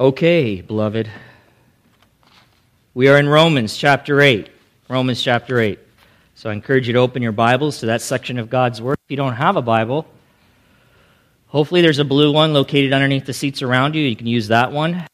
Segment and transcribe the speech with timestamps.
[0.00, 1.10] Okay, beloved.
[2.94, 4.48] We are in Romans chapter 8.
[4.88, 5.78] Romans chapter 8.
[6.34, 8.96] So I encourage you to open your Bibles to that section of God's Word.
[9.04, 10.06] If you don't have a Bible,
[11.48, 14.00] hopefully there's a blue one located underneath the seats around you.
[14.00, 15.06] You can use that one.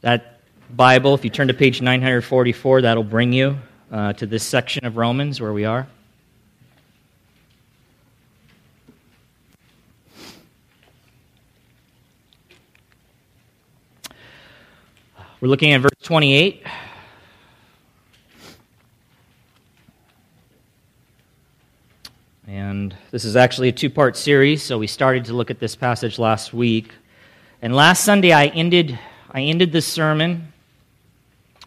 [0.00, 3.56] That Bible, if you turn to page 944, that'll bring you
[3.92, 5.86] uh, to this section of Romans where we are.
[15.40, 16.66] We're looking at verse 28.
[22.46, 25.74] And this is actually a two part series, so we started to look at this
[25.74, 26.92] passage last week.
[27.62, 28.98] And last Sunday, I ended,
[29.30, 30.52] I ended this sermon,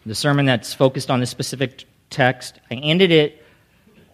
[0.06, 2.60] the sermon that's focused on this specific text.
[2.70, 3.44] I ended it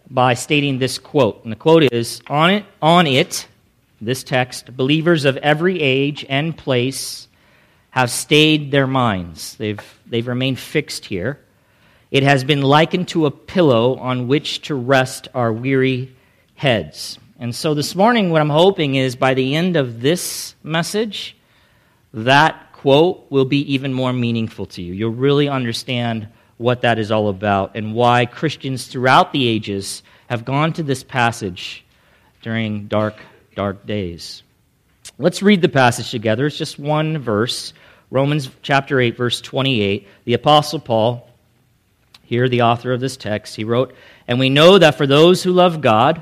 [0.09, 1.43] by stating this quote.
[1.43, 3.47] And the quote is On it, on it
[4.01, 7.27] this text, believers of every age and place
[7.91, 9.55] have stayed their minds.
[9.55, 11.39] They've, they've remained fixed here.
[12.09, 16.15] It has been likened to a pillow on which to rest our weary
[16.55, 17.19] heads.
[17.39, 21.35] And so this morning, what I'm hoping is by the end of this message,
[22.13, 24.93] that quote will be even more meaningful to you.
[24.93, 30.45] You'll really understand what that is all about and why Christians throughout the ages have
[30.45, 31.83] gone to this passage
[32.41, 33.15] during dark,
[33.55, 34.43] dark days.
[35.17, 36.45] Let's read the passage together.
[36.45, 37.73] It's just one verse.
[38.11, 41.29] Romans chapter 8, verse 28, the Apostle Paul,
[42.23, 43.95] here the author of this text, he wrote,
[44.27, 46.21] And we know that for those who love God,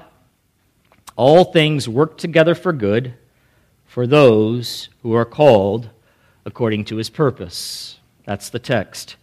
[1.15, 3.15] all things work together for good
[3.85, 5.89] for those who are called
[6.45, 7.99] according to his purpose.
[8.23, 9.15] That's the text.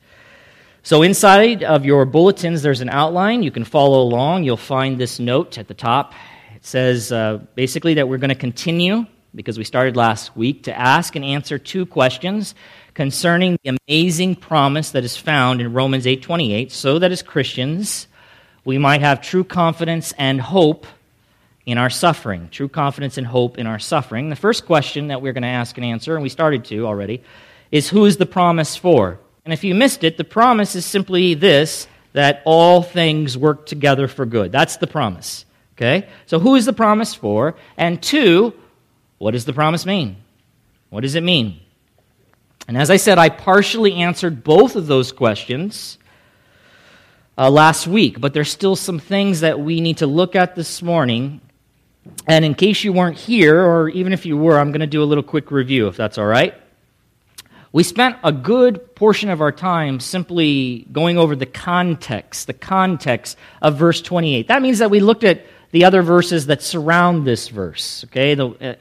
[0.82, 3.44] So, inside of your bulletins, there's an outline.
[3.44, 4.42] You can follow along.
[4.42, 6.14] You'll find this note at the top.
[6.54, 10.78] It says uh, basically that we're going to continue because we started last week, to
[10.78, 12.54] ask and answer two questions
[12.94, 18.06] concerning the amazing promise that is found in Romans 8:28, so that as Christians
[18.66, 20.86] we might have true confidence and hope
[21.64, 22.48] in our suffering.
[22.50, 24.28] True confidence and hope in our suffering.
[24.28, 27.22] The first question that we're going to ask and answer, and we started to already,
[27.70, 29.20] is who is the promise for?
[29.44, 34.08] And if you missed it, the promise is simply this that all things work together
[34.08, 34.50] for good.
[34.50, 35.44] That's the promise.
[35.76, 36.08] Okay?
[36.26, 37.54] So who is the promise for?
[37.76, 38.52] And two,
[39.18, 40.16] what does the promise mean?
[40.90, 41.60] What does it mean?
[42.68, 45.98] And as I said, I partially answered both of those questions
[47.38, 50.82] uh, last week, but there's still some things that we need to look at this
[50.82, 51.40] morning.
[52.26, 55.02] And in case you weren't here, or even if you were, I'm going to do
[55.02, 56.54] a little quick review, if that's all right.
[57.72, 63.36] We spent a good portion of our time simply going over the context, the context
[63.60, 64.48] of verse 28.
[64.48, 68.34] That means that we looked at the other verses that surround this verse, okay?
[68.34, 68.74] The, uh,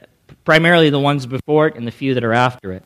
[0.46, 2.84] primarily the ones before it and the few that are after it.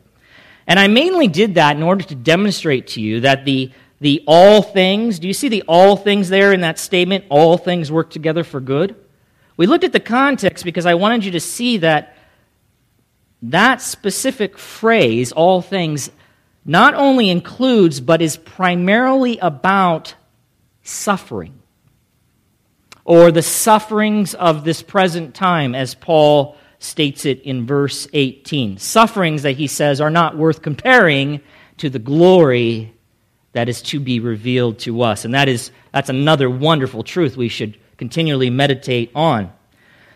[0.66, 4.62] And I mainly did that in order to demonstrate to you that the, the all
[4.62, 7.26] things, do you see the all things there in that statement?
[7.28, 8.96] All things work together for good?
[9.56, 12.16] We looked at the context because I wanted you to see that
[13.42, 16.10] that specific phrase, all things,
[16.64, 20.14] not only includes but is primarily about
[20.82, 21.60] suffering
[23.04, 28.78] or the sufferings of this present time, as Paul states it in verse 18.
[28.78, 31.40] Sufferings that he says are not worth comparing
[31.76, 32.92] to the glory
[33.52, 35.24] that is to be revealed to us.
[35.24, 39.52] And that is that's another wonderful truth we should continually meditate on.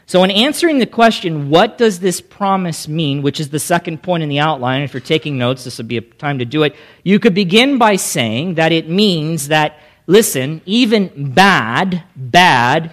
[0.06, 4.22] So, in answering the question, what does this promise mean, which is the second point
[4.22, 6.76] in the outline, if you're taking notes, this would be a time to do it,
[7.02, 12.92] you could begin by saying that it means that, listen, even bad, bad,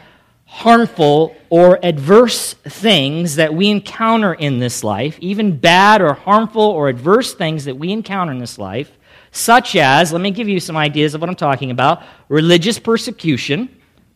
[0.51, 6.89] harmful or adverse things that we encounter in this life, even bad or harmful or
[6.89, 8.91] adverse things that we encounter in this life,
[9.31, 13.69] such as, let me give you some ideas of what I'm talking about religious persecution.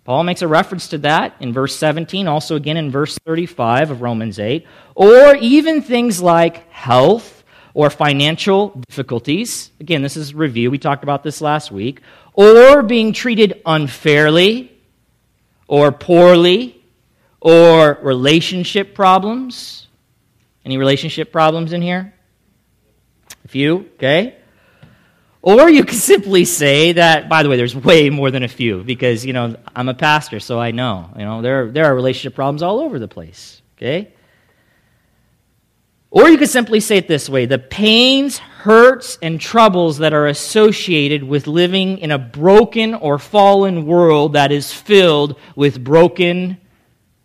[0.03, 4.01] Paul makes a reference to that in verse 17, also again in verse 35 of
[4.01, 9.71] Romans 8, or even things like health or financial difficulties.
[9.79, 10.69] Again, this is review.
[10.69, 12.01] We talked about this last week.
[12.33, 14.74] Or being treated unfairly
[15.67, 16.83] or poorly
[17.41, 19.87] or relationship problems.
[20.63, 22.13] Any relationship problems in here?
[23.43, 24.37] A few, okay?
[25.41, 28.83] Or you could simply say that, by the way, there's way more than a few
[28.83, 31.11] because, you know, I'm a pastor, so I know.
[31.15, 34.11] You know, there, there are relationship problems all over the place, okay?
[36.09, 40.25] Or you could simply say it this way the pains, hurts, and troubles that are
[40.25, 46.57] associated with living in a broken or fallen world that is filled with broken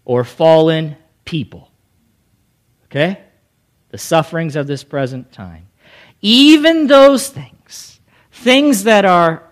[0.04, 1.70] or fallen people.
[2.84, 3.18] Okay?
[3.88, 5.66] The sufferings of this present time.
[6.20, 8.00] even those things,
[8.30, 9.42] things that are,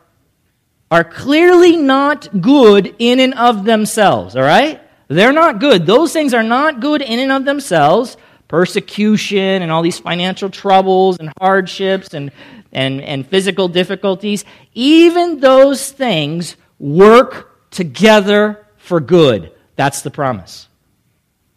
[0.90, 4.78] are clearly not good in and of themselves, all right?
[5.08, 5.86] They're not good.
[5.86, 8.18] Those things are not good in and of themselves.
[8.48, 12.32] Persecution and all these financial troubles and hardships and,
[12.72, 19.52] and, and physical difficulties, even those things work together for good.
[19.76, 20.66] That's the promise.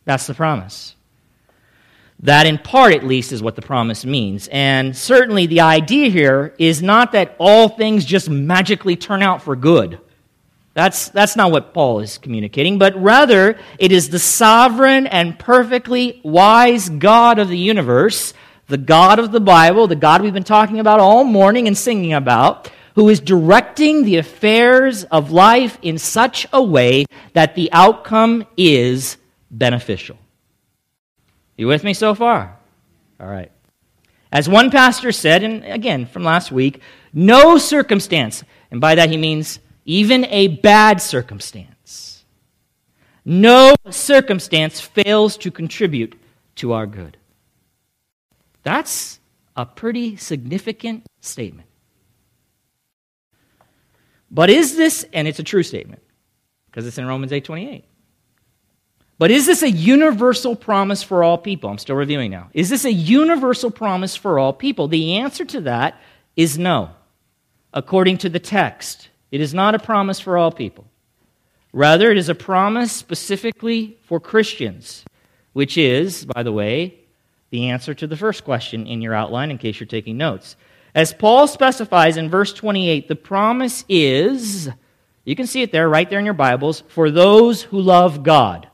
[0.05, 0.95] That's the promise.
[2.23, 4.47] That, in part at least, is what the promise means.
[4.51, 9.55] And certainly the idea here is not that all things just magically turn out for
[9.55, 9.99] good.
[10.73, 16.21] That's, that's not what Paul is communicating, but rather it is the sovereign and perfectly
[16.23, 18.33] wise God of the universe,
[18.67, 22.13] the God of the Bible, the God we've been talking about all morning and singing
[22.13, 28.45] about, who is directing the affairs of life in such a way that the outcome
[28.55, 29.17] is
[29.49, 30.17] beneficial.
[31.57, 32.57] You with me so far?
[33.19, 33.51] All right.
[34.31, 36.81] As one pastor said, and again from last week,
[37.13, 42.23] no circumstance, and by that he means even a bad circumstance,
[43.25, 46.19] no circumstance fails to contribute
[46.55, 47.17] to our good.
[48.63, 49.19] That's
[49.55, 51.67] a pretty significant statement.
[54.29, 56.01] But is this, and it's a true statement,
[56.67, 57.85] because it's in Romans 8 28.
[59.21, 61.69] But is this a universal promise for all people?
[61.69, 62.49] I'm still reviewing now.
[62.53, 64.87] Is this a universal promise for all people?
[64.87, 66.01] The answer to that
[66.35, 66.89] is no.
[67.71, 70.85] According to the text, it is not a promise for all people.
[71.73, 75.05] Rather, it is a promise specifically for Christians,
[75.53, 76.99] which is, by the way,
[77.49, 80.55] the answer to the first question in your outline in case you're taking notes.
[80.93, 84.69] As Paul specifies in verse 28, the promise is,
[85.23, 88.67] you can see it there, right there in your Bibles, for those who love God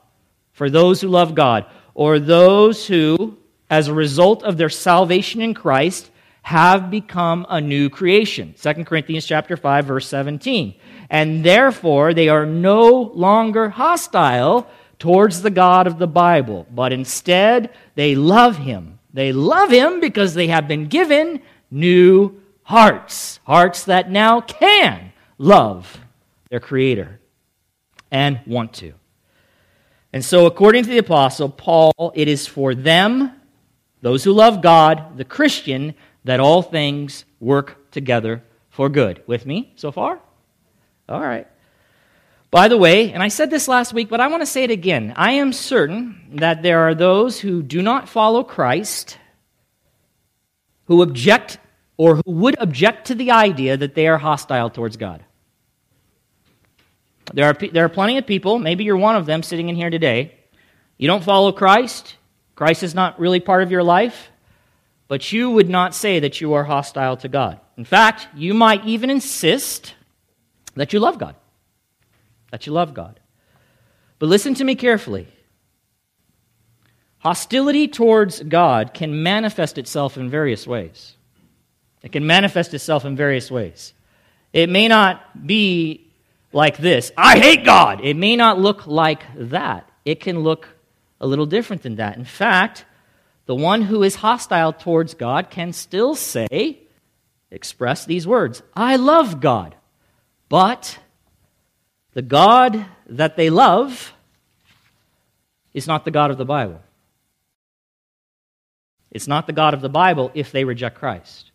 [0.58, 3.38] for those who love God, or those who,
[3.70, 6.10] as a result of their salvation in Christ,
[6.48, 8.56] have become a new creation.
[8.58, 10.76] 2 Corinthians chapter 5 verse 17.
[11.10, 14.66] And therefore they are no longer hostile
[14.98, 18.98] towards the God of the Bible, but instead they love him.
[19.14, 26.00] They love him because they have been given new hearts, hearts that now can love
[26.50, 27.20] their creator
[28.10, 28.94] and want to.
[30.14, 33.34] And so, according to the Apostle Paul, it is for them,
[34.02, 35.94] those who love God, the Christian,
[36.28, 39.24] that all things work together for good.
[39.28, 40.20] With me so far?
[41.10, 41.48] All right.
[42.52, 44.72] By the way, and I said this last week, but I want to say it
[44.72, 45.14] again.
[45.16, 49.18] I am certain that there are those who do not follow Christ
[50.86, 51.60] who object
[51.98, 55.24] or who would object to the idea that they are hostile towards God.
[57.34, 59.90] There are, there are plenty of people, maybe you're one of them sitting in here
[59.90, 60.34] today.
[60.98, 62.16] You don't follow Christ,
[62.56, 64.30] Christ is not really part of your life,
[65.08, 67.60] but you would not say that you are hostile to God.
[67.78, 69.94] In fact, you might even insist
[70.76, 71.36] that you love God.
[72.52, 73.20] That you love God.
[74.20, 75.28] But listen to me carefully.
[77.20, 81.16] Hostility towards God can manifest itself in various ways.
[82.04, 83.94] It can manifest itself in various ways.
[84.54, 86.08] It may not be
[86.54, 88.02] like this I hate God.
[88.04, 89.90] It may not look like that.
[90.06, 90.70] It can look
[91.20, 92.18] a little different than that.
[92.18, 92.86] In fact,
[93.48, 96.80] the one who is hostile towards God can still say,
[97.50, 99.74] express these words I love God.
[100.50, 101.00] But
[102.14, 104.14] the God that they love
[105.74, 106.82] is not the God of the Bible.
[109.12, 111.52] It's not the God of the Bible if they reject Christ.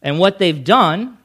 [0.00, 1.18] And what they've done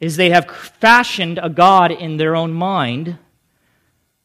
[0.00, 3.16] is they have fashioned a God in their own mind,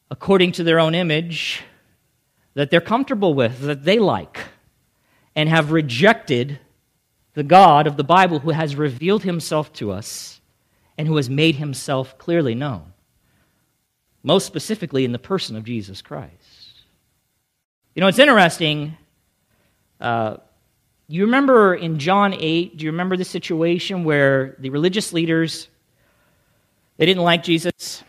[0.10, 1.64] according to their own image,
[2.54, 4.40] that they're comfortable with, that they like,
[5.36, 6.60] and have rejected
[7.34, 10.42] the God of the Bible who has revealed himself to us
[10.98, 12.94] and who has made himself clearly known,
[14.24, 16.34] most specifically in the person of Jesus Christ.
[17.96, 18.98] You know, it's interesting.
[20.00, 20.38] Uh,
[21.08, 25.68] you remember in John 8, do you remember the situation where the religious leaders
[26.98, 28.04] they didn't like Jesus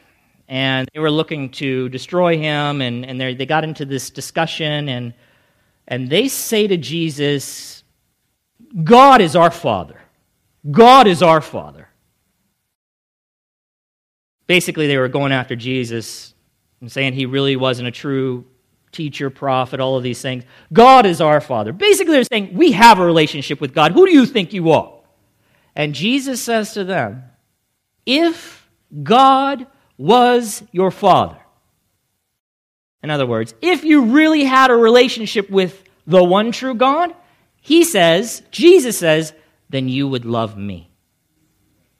[0.52, 5.14] and they were looking to destroy him and, and they got into this discussion and
[5.88, 7.82] and they say to Jesus,
[8.84, 9.98] God is our Father.
[10.70, 11.88] God is our Father.
[14.46, 16.34] Basically, they were going after Jesus
[16.82, 18.44] and saying he really wasn't a true
[18.92, 20.44] teacher, prophet, all of these things.
[20.70, 21.72] God is our Father.
[21.72, 23.92] Basically, they're saying, We have a relationship with God.
[23.92, 24.92] Who do you think you are?
[25.74, 27.24] And Jesus says to them,
[28.04, 28.68] If
[29.02, 29.66] God
[29.96, 31.38] was your Father,
[33.02, 37.14] in other words, if you really had a relationship with the one true God,
[37.60, 39.32] he says, Jesus says,
[39.68, 40.90] then you would love me.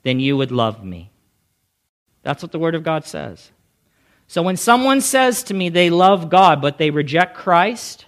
[0.03, 1.11] Then you would love me.
[2.23, 3.51] That's what the Word of God says.
[4.29, 8.07] So when someone says to me they love God, but they reject Christ,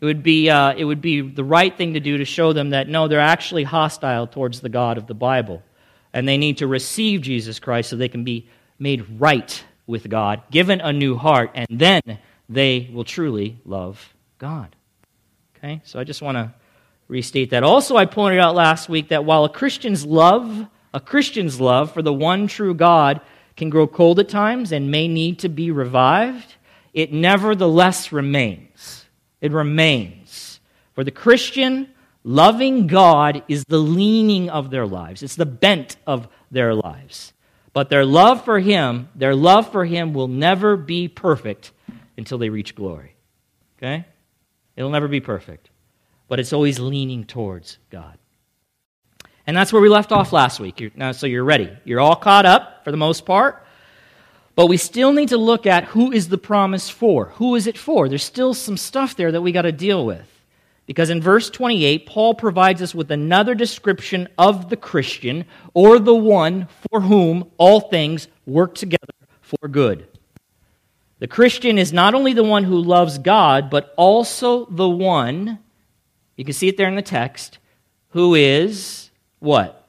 [0.00, 2.70] it would, be, uh, it would be the right thing to do to show them
[2.70, 5.62] that no, they're actually hostile towards the God of the Bible.
[6.16, 10.40] And they need to receive Jesus Christ so they can be made right with God,
[10.50, 12.00] given a new heart, and then
[12.48, 14.74] they will truly love God.
[15.58, 15.82] Okay?
[15.84, 16.54] So I just want to
[17.06, 17.62] restate that.
[17.62, 22.00] Also, I pointed out last week that while a Christian's love, a Christian's love for
[22.00, 23.20] the one true God
[23.54, 26.54] can grow cold at times and may need to be revived,
[26.94, 29.04] it nevertheless remains.
[29.42, 30.60] It remains.
[30.94, 31.90] For the Christian,
[32.26, 35.22] loving God is the leaning of their lives.
[35.22, 37.32] It's the bent of their lives.
[37.72, 41.70] But their love for him, their love for him will never be perfect
[42.16, 43.14] until they reach glory.
[43.78, 44.04] Okay?
[44.74, 45.70] It'll never be perfect,
[46.28, 48.18] but it's always leaning towards God.
[49.46, 50.80] And that's where we left off last week.
[50.80, 51.70] You're, now, so you're ready.
[51.84, 53.64] You're all caught up for the most part.
[54.56, 57.26] But we still need to look at who is the promise for.
[57.36, 58.08] Who is it for?
[58.08, 60.35] There's still some stuff there that we got to deal with.
[60.86, 66.14] Because in verse 28, Paul provides us with another description of the Christian or the
[66.14, 70.06] one for whom all things work together for good.
[71.18, 75.58] The Christian is not only the one who loves God, but also the one,
[76.36, 77.58] you can see it there in the text,
[78.10, 79.88] who is what?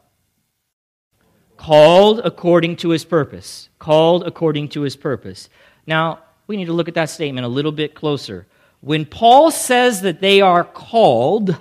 [1.57, 3.69] Called according to his purpose.
[3.77, 5.49] Called according to his purpose.
[5.85, 8.47] Now, we need to look at that statement a little bit closer.
[8.87, 11.57] When Paul says that they are called,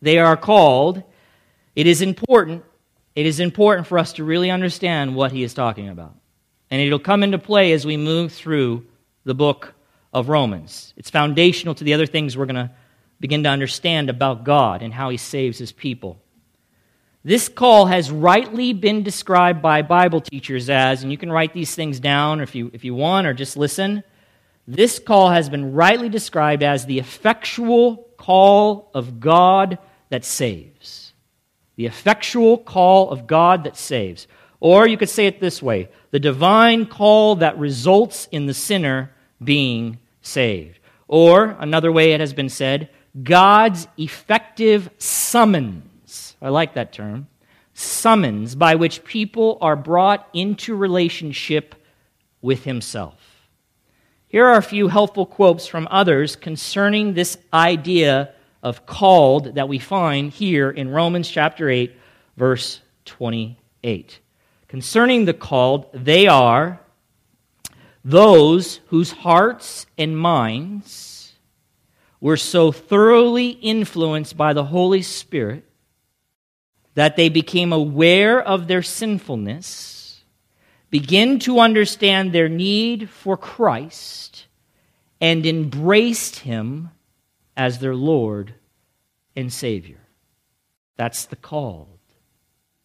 [0.00, 1.02] they are called,
[1.76, 2.64] it is important,
[3.14, 6.14] it is important for us to really understand what he is talking about.
[6.70, 8.86] And it'll come into play as we move through
[9.24, 9.74] the book
[10.14, 10.94] of Romans.
[10.96, 12.70] It's foundational to the other things we're going to
[13.20, 16.22] begin to understand about God and how He saves His people.
[17.22, 21.74] This call has rightly been described by Bible teachers as, and you can write these
[21.74, 24.02] things down if you, if you want or just listen.
[24.74, 29.76] This call has been rightly described as the effectual call of God
[30.08, 31.12] that saves.
[31.76, 34.26] The effectual call of God that saves.
[34.60, 39.10] Or you could say it this way the divine call that results in the sinner
[39.44, 40.78] being saved.
[41.06, 42.88] Or, another way it has been said,
[43.22, 46.34] God's effective summons.
[46.40, 47.26] I like that term.
[47.74, 51.74] Summons by which people are brought into relationship
[52.40, 53.21] with Himself.
[54.32, 59.78] Here are a few helpful quotes from others concerning this idea of called that we
[59.78, 61.94] find here in Romans chapter 8,
[62.38, 64.20] verse 28.
[64.68, 66.80] Concerning the called, they are
[68.02, 71.34] those whose hearts and minds
[72.18, 75.62] were so thoroughly influenced by the Holy Spirit
[76.94, 79.91] that they became aware of their sinfulness,
[80.92, 84.46] begin to understand their need for Christ,
[85.22, 86.90] and embraced Him
[87.56, 88.54] as their Lord
[89.34, 90.00] and Savior.
[90.96, 91.98] That's the called.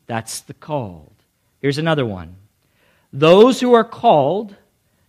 [0.05, 1.15] That's the called.
[1.59, 2.37] Here's another one.
[3.11, 4.55] Those who are called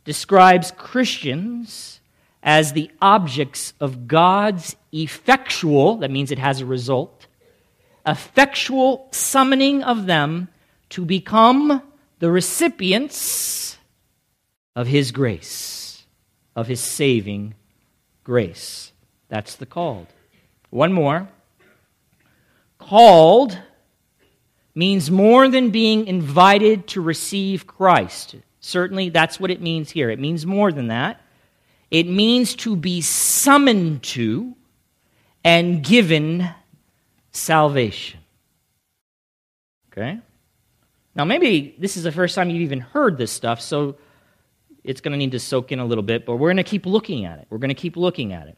[0.05, 2.01] describes Christians
[2.43, 7.29] as the objects of God's effectual, that means it has a result,
[8.05, 10.49] effectual summoning of them
[10.91, 11.83] to become
[12.19, 13.79] the recipients
[14.75, 16.05] of His grace,
[16.57, 17.55] of His saving
[18.25, 18.93] grace.
[19.29, 20.07] That's the called.
[20.71, 21.29] One more.
[22.79, 23.59] Called
[24.75, 28.37] means more than being invited to receive Christ.
[28.61, 30.11] Certainly, that's what it means here.
[30.11, 31.21] It means more than that.
[31.91, 34.55] It means to be summoned to
[35.43, 36.51] and given
[37.33, 38.21] salvation.
[39.91, 40.21] Okay?
[41.19, 43.97] Now, maybe this is the first time you've even heard this stuff, so
[44.85, 46.87] it's going to need to soak in a little bit, but we're going to keep
[46.87, 47.49] looking at it.
[47.51, 48.57] We're going to keep looking at it.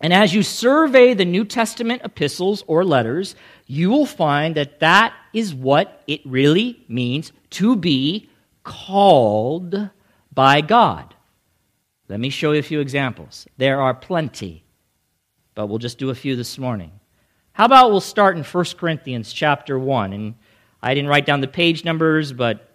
[0.00, 5.14] And as you survey the New Testament epistles or letters, you will find that that
[5.32, 8.28] is what it really means to be
[8.64, 9.88] called
[10.34, 11.14] by God.
[12.08, 13.46] Let me show you a few examples.
[13.58, 14.64] There are plenty,
[15.54, 16.90] but we'll just do a few this morning.
[17.52, 20.34] How about we'll start in 1 Corinthians chapter 1 and
[20.82, 22.70] I didn't write down the page numbers, but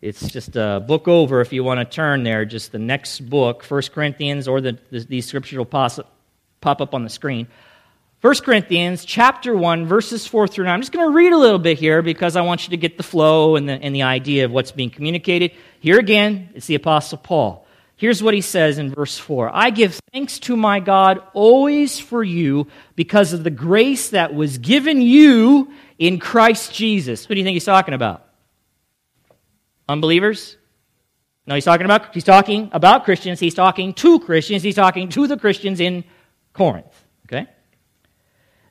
[0.00, 3.64] it's just a book over if you want to turn there, just the next book,
[3.64, 5.92] 1 Corinthians, or the, the, these scriptures will pop,
[6.62, 7.46] up on the screen.
[8.20, 10.74] 1 Corinthians chapter 1, verses 4 through 9.
[10.74, 12.96] I'm just going to read a little bit here because I want you to get
[12.96, 15.52] the flow and the, and the idea of what's being communicated.
[15.80, 17.63] Here again, it's the Apostle Paul.
[17.96, 22.24] Here's what he says in verse 4 I give thanks to my God always for
[22.24, 27.24] you because of the grace that was given you in Christ Jesus.
[27.24, 28.26] Who do you think he's talking about?
[29.88, 30.56] Unbelievers?
[31.46, 33.38] No, he's talking about he's talking about Christians.
[33.38, 34.62] He's talking to Christians.
[34.62, 36.04] He's talking to the Christians in
[36.52, 37.04] Corinth.
[37.26, 37.46] Okay?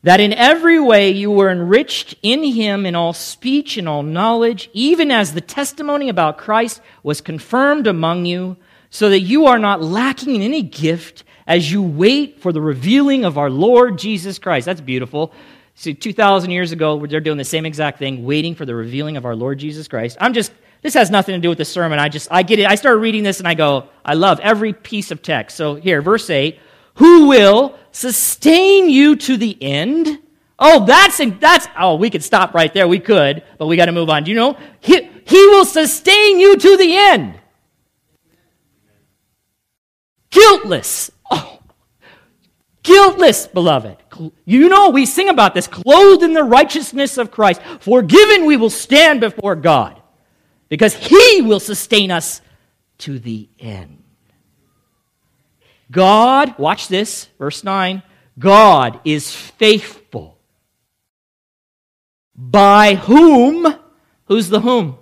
[0.02, 4.70] That in every way you were enriched in him in all speech and all knowledge,
[4.74, 8.58] even as the testimony about Christ was confirmed among you,
[8.94, 13.26] so that you are not lacking in any gift as you wait for the revealing
[13.26, 14.68] of our Lord Jesus Christ.
[14.68, 15.34] That's beautiful.
[15.74, 19.26] See, 2,000 years ago, they're doing the same exact thing, waiting for the revealing of
[19.26, 20.18] our Lord Jesus Christ.
[20.22, 20.52] I'm just
[20.84, 21.98] this has nothing to do with the sermon.
[21.98, 22.68] I just, I get it.
[22.68, 25.58] I start reading this and I go, I love every piece of text.
[25.58, 26.60] So here, verse 8,
[26.96, 30.20] who will sustain you to the end?
[30.60, 32.88] Oh, that's, that's, oh, we could stop right there.
[32.88, 34.24] We could, but we got to move on.
[34.26, 34.56] Do you know?
[34.82, 37.40] He, he will sustain you to the end.
[40.34, 41.12] Guiltless.
[41.30, 41.60] Oh,
[42.82, 43.98] guiltless, beloved.
[44.46, 45.68] You know, we sing about this.
[45.68, 50.02] Clothed in the righteousness of Christ, forgiven we will stand before God
[50.70, 52.42] because He will sustain us
[53.00, 54.04] to the end.
[55.92, 58.02] God, watch this, verse 9
[58.40, 60.40] God is faithful.
[62.36, 63.76] By whom?
[64.26, 64.98] Who's the whom?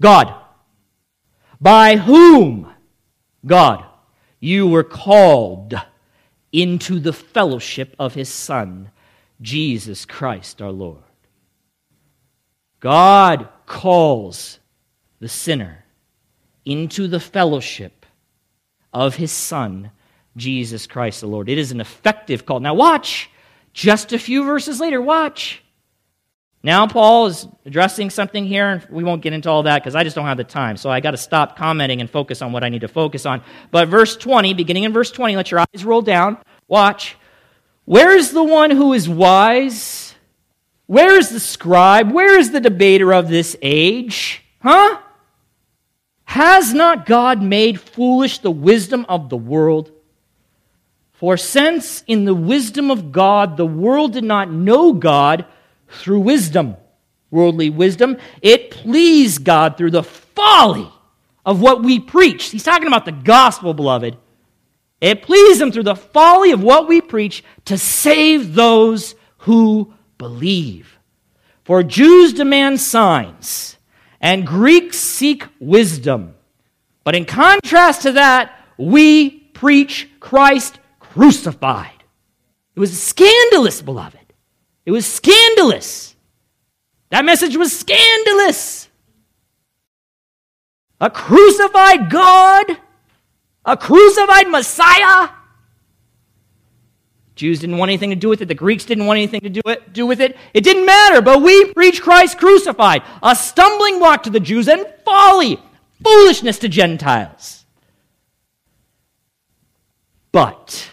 [0.00, 0.34] God.
[1.58, 2.70] By whom?
[3.46, 3.86] God.
[4.44, 5.72] You were called
[6.52, 8.90] into the fellowship of His Son,
[9.40, 11.02] Jesus Christ our Lord.
[12.78, 14.58] God calls
[15.18, 15.86] the sinner
[16.66, 18.04] into the fellowship
[18.92, 19.90] of his Son,
[20.36, 21.48] Jesus Christ the Lord.
[21.48, 22.60] It is an effective call.
[22.60, 23.30] Now, watch.
[23.72, 25.63] Just a few verses later, watch.
[26.64, 30.02] Now, Paul is addressing something here, and we won't get into all that because I
[30.02, 30.78] just don't have the time.
[30.78, 33.42] So I got to stop commenting and focus on what I need to focus on.
[33.70, 36.38] But verse 20, beginning in verse 20, let your eyes roll down.
[36.66, 37.18] Watch.
[37.84, 40.14] Where is the one who is wise?
[40.86, 42.10] Where is the scribe?
[42.12, 44.42] Where is the debater of this age?
[44.62, 45.02] Huh?
[46.24, 49.92] Has not God made foolish the wisdom of the world?
[51.12, 55.44] For since in the wisdom of God the world did not know God
[55.94, 56.76] through wisdom,
[57.30, 60.90] worldly wisdom, it pleased God through the folly
[61.44, 62.46] of what we preach.
[62.46, 64.16] He's talking about the gospel, beloved.
[65.00, 70.98] It pleased him through the folly of what we preach to save those who believe.
[71.64, 73.76] For Jews demand signs
[74.20, 76.34] and Greeks seek wisdom.
[77.04, 82.02] But in contrast to that, we preach Christ crucified.
[82.74, 84.23] It was scandalous, beloved.
[84.86, 86.14] It was scandalous.
[87.10, 88.88] That message was scandalous.
[91.00, 92.78] A crucified God,
[93.64, 95.28] a crucified Messiah
[97.34, 98.46] Jews didn't want anything to do with it.
[98.46, 100.36] The Greeks didn't want anything to do, it, do with it.
[100.52, 104.86] It didn't matter, but we preach Christ crucified, a stumbling block to the Jews and
[105.04, 105.60] folly,
[106.02, 107.64] foolishness to Gentiles.
[110.30, 110.90] But,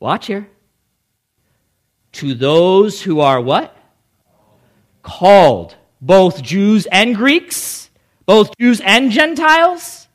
[0.00, 0.48] watch here.
[2.16, 3.76] To those who are what?
[5.02, 7.90] Called, both Jews and Greeks,
[8.24, 10.08] both Jews and Gentiles,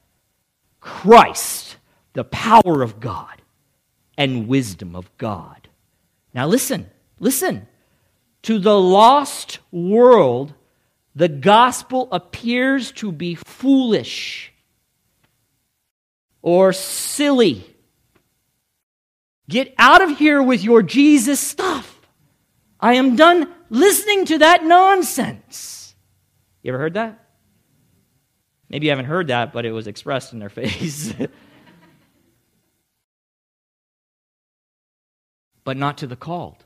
[0.79, 1.77] Christ,
[2.13, 3.43] the power of God
[4.17, 5.69] and wisdom of God.
[6.33, 7.67] Now, listen, listen.
[8.43, 10.55] To the lost world,
[11.15, 14.51] the gospel appears to be foolish
[16.41, 17.70] or silly.
[19.51, 21.99] Get out of here with your Jesus stuff.
[22.79, 25.93] I am done listening to that nonsense.
[26.63, 27.27] You ever heard that?
[28.69, 31.13] Maybe you haven't heard that, but it was expressed in their face.
[35.65, 36.63] but not to the called.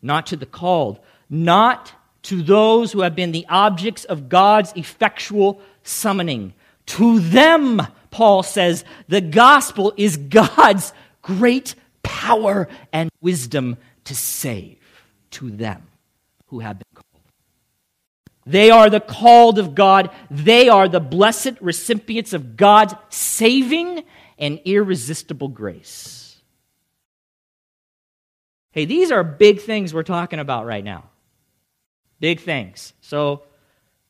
[0.00, 1.00] Not to the called.
[1.28, 1.92] Not
[2.22, 6.54] to those who have been the objects of God's effectual summoning.
[6.86, 10.92] To them, Paul says, the gospel is God's
[11.24, 14.78] great power and wisdom to save.
[15.32, 15.82] To them
[16.46, 17.24] who have been called.
[18.46, 20.10] They are the called of God.
[20.30, 24.04] They are the blessed recipients of God's saving
[24.38, 26.40] and irresistible grace.
[28.70, 31.10] Hey, these are big things we're talking about right now.
[32.20, 32.92] Big things.
[33.00, 33.42] So,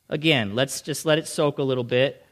[0.09, 2.23] again, let's just let it soak a little bit.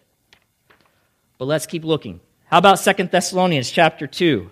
[1.40, 2.20] But let's keep looking.
[2.46, 4.52] How about Second Thessalonians chapter 2?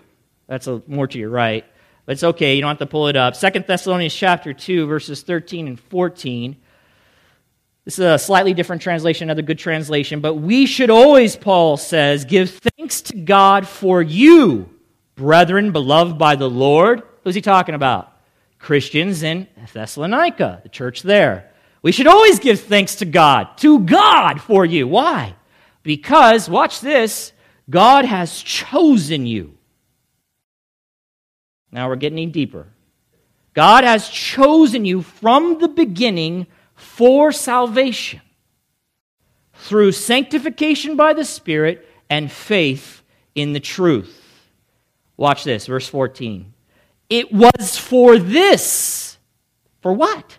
[0.52, 1.64] That's a, more to your right.
[2.04, 3.34] But it's okay, you don't have to pull it up.
[3.34, 6.58] Second Thessalonians chapter 2, verses 13 and 14.
[7.86, 10.20] This is a slightly different translation, another good translation.
[10.20, 14.68] But we should always, Paul says, give thanks to God for you,
[15.14, 17.02] brethren, beloved by the Lord.
[17.24, 18.12] Who's he talking about?
[18.58, 21.50] Christians in Thessalonica, the church there.
[21.80, 24.86] We should always give thanks to God, to God for you.
[24.86, 25.34] Why?
[25.82, 27.32] Because, watch this,
[27.70, 29.56] God has chosen you.
[31.72, 32.66] Now we're getting deeper.
[33.54, 38.20] God has chosen you from the beginning for salvation
[39.54, 43.02] through sanctification by the Spirit and faith
[43.34, 44.18] in the truth.
[45.16, 46.52] Watch this, verse 14.
[47.08, 49.18] It was for this.
[49.80, 50.38] For what?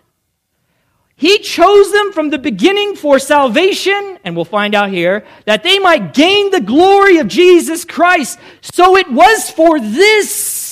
[1.16, 5.78] He chose them from the beginning for salvation, and we'll find out here, that they
[5.78, 8.38] might gain the glory of Jesus Christ.
[8.60, 10.63] So it was for this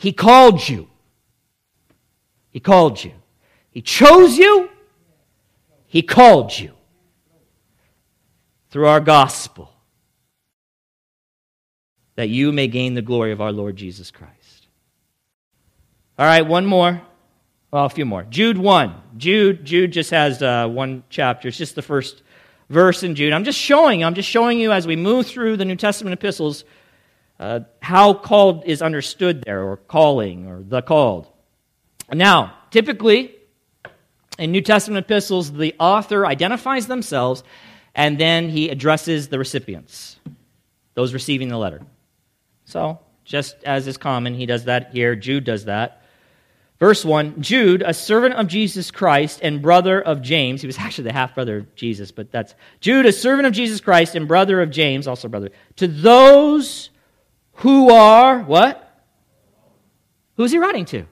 [0.00, 0.88] He called you.
[2.48, 3.12] He called you.
[3.70, 4.70] He chose you.
[5.86, 6.72] He called you
[8.70, 9.70] through our gospel
[12.16, 14.68] that you may gain the glory of our Lord Jesus Christ.
[16.18, 17.02] All right, one more.
[17.70, 18.22] Well, a few more.
[18.22, 18.94] Jude 1.
[19.18, 21.48] Jude, Jude just has uh, one chapter.
[21.48, 22.22] It's just the first
[22.70, 23.34] verse in Jude.
[23.34, 24.06] I'm just showing, you.
[24.06, 26.64] I'm just showing you as we move through the New Testament epistles
[27.40, 31.26] uh, how called is understood there, or calling, or the called.
[32.12, 33.34] Now, typically,
[34.38, 37.42] in New Testament epistles, the author identifies themselves
[37.94, 40.18] and then he addresses the recipients,
[40.94, 41.80] those receiving the letter.
[42.66, 45.16] So, just as is common, he does that here.
[45.16, 46.02] Jude does that.
[46.78, 50.60] Verse 1 Jude, a servant of Jesus Christ and brother of James.
[50.60, 53.80] He was actually the half brother of Jesus, but that's Jude, a servant of Jesus
[53.80, 55.50] Christ and brother of James, also brother.
[55.76, 56.90] To those
[57.60, 59.04] who are, what?
[60.36, 61.06] Who's he writing to?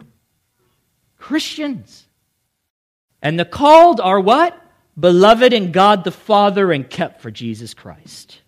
[1.18, 2.06] Christians.
[3.20, 4.58] And the called are what?
[4.98, 8.40] Beloved in God the Father and kept for Jesus Christ.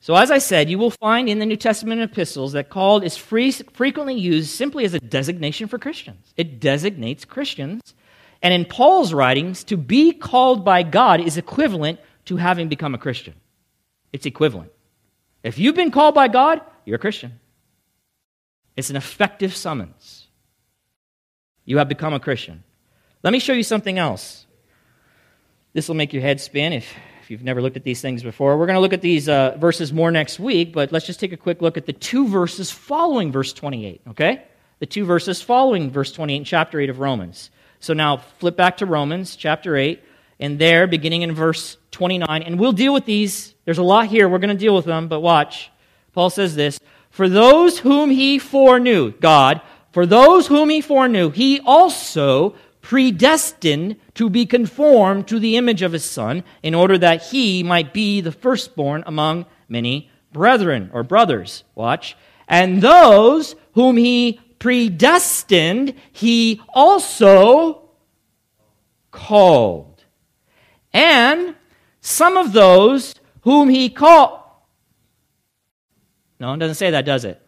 [0.00, 3.16] So, as I said, you will find in the New Testament epistles that called is
[3.16, 6.34] free, frequently used simply as a designation for Christians.
[6.36, 7.94] It designates Christians.
[8.42, 12.98] And in Paul's writings, to be called by God is equivalent to having become a
[12.98, 13.34] Christian.
[14.12, 14.70] It's equivalent.
[15.42, 17.40] If you've been called by God, you're a Christian.
[18.76, 20.26] It's an effective summons.
[21.64, 22.64] You have become a Christian.
[23.22, 24.46] Let me show you something else.
[25.72, 28.58] This will make your head spin if, if you've never looked at these things before.
[28.58, 31.32] We're going to look at these uh, verses more next week, but let's just take
[31.32, 34.44] a quick look at the two verses following verse 28, okay?
[34.80, 37.50] The two verses following verse 28 in chapter 8 of Romans.
[37.78, 40.02] So now flip back to Romans chapter 8,
[40.42, 43.54] and there, beginning in verse 29, and we'll deal with these.
[43.64, 44.28] There's a lot here.
[44.28, 45.70] We're going to deal with them, but watch.
[46.12, 49.60] Paul says this For those whom he foreknew, God,
[49.92, 55.92] for those whom he foreknew, he also predestined to be conformed to the image of
[55.92, 61.62] his son, in order that he might be the firstborn among many brethren or brothers.
[61.76, 62.16] Watch.
[62.48, 67.90] And those whom he predestined, he also
[69.12, 69.91] called.
[70.92, 71.54] And
[72.00, 74.40] some of those whom he called.
[76.40, 77.40] No, it doesn't say that, does it?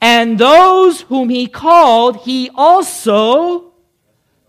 [0.00, 3.72] And those whom he called, he also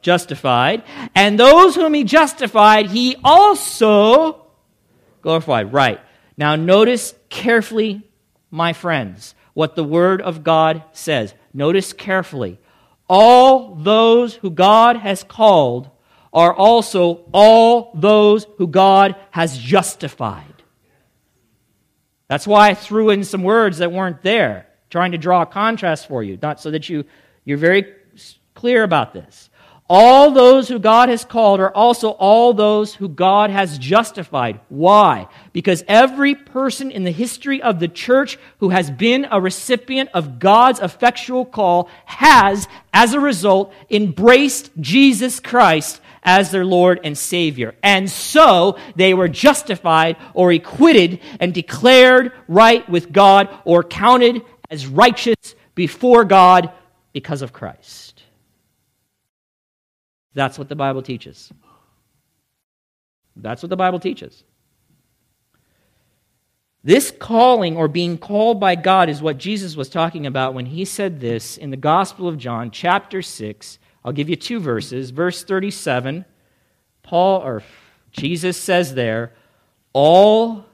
[0.01, 0.83] justified.
[1.13, 4.47] And those whom he justified, he also
[5.21, 5.73] glorified.
[5.73, 5.99] Right.
[6.37, 8.09] Now, notice carefully,
[8.51, 11.33] my friends, what the Word of God says.
[11.53, 12.59] Notice carefully.
[13.09, 15.89] All those who God has called
[16.35, 20.43] are also all those who God has justified.
[22.27, 26.07] That's why I threw in some words that weren't there trying to draw a contrast
[26.07, 27.05] for you, not so that you,
[27.45, 27.85] you're very
[28.53, 29.49] clear about this.
[29.87, 34.59] All those who God has called are also all those who God has justified.
[34.67, 35.27] Why?
[35.53, 40.39] Because every person in the history of the church who has been a recipient of
[40.39, 47.75] God's effectual call has, as a result, embraced Jesus Christ as their Lord and Savior.
[47.83, 54.87] And so they were justified or acquitted and declared right with God or counted as
[54.87, 56.71] righteous before God
[57.13, 58.23] because of Christ.
[60.33, 61.53] That's what the Bible teaches.
[63.37, 64.43] That's what the Bible teaches.
[66.83, 70.85] This calling or being called by God is what Jesus was talking about when he
[70.85, 73.79] said this in the Gospel of John, chapter 6.
[74.05, 75.09] I'll give you two verses.
[75.09, 76.25] Verse 37,
[77.01, 77.63] Paul or
[78.11, 79.33] Jesus says there,
[79.93, 80.65] All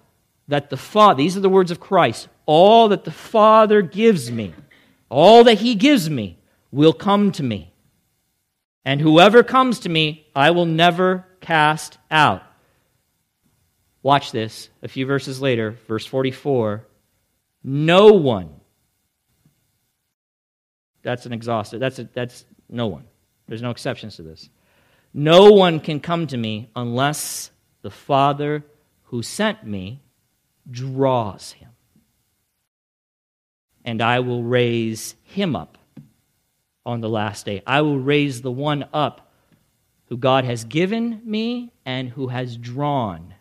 [0.50, 4.54] that the Father, these are the words of Christ, all that the Father gives me,
[5.08, 6.38] all that He gives me,
[6.72, 7.74] will come to me.
[8.84, 12.44] And whoever comes to me, I will never cast out.
[14.04, 14.70] Watch this.
[14.84, 16.86] A few verses later, verse 44.
[17.64, 18.50] No one.
[21.02, 21.80] That's an exhaustive.
[21.80, 23.06] That's, a, that's no one.
[23.52, 24.50] There's no exceptions to this.
[25.14, 28.64] No one can come to me unless the Father
[29.08, 30.00] who sent me
[30.70, 31.68] draws him.
[33.84, 35.78] And I will raise him up
[36.86, 37.62] on the last day.
[37.68, 39.34] I will raise the one up
[40.06, 43.34] who God has given me and who has drawn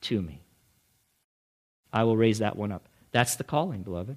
[0.00, 0.40] to me.
[1.92, 2.88] I will raise that one up.
[3.10, 4.16] That's the calling, beloved.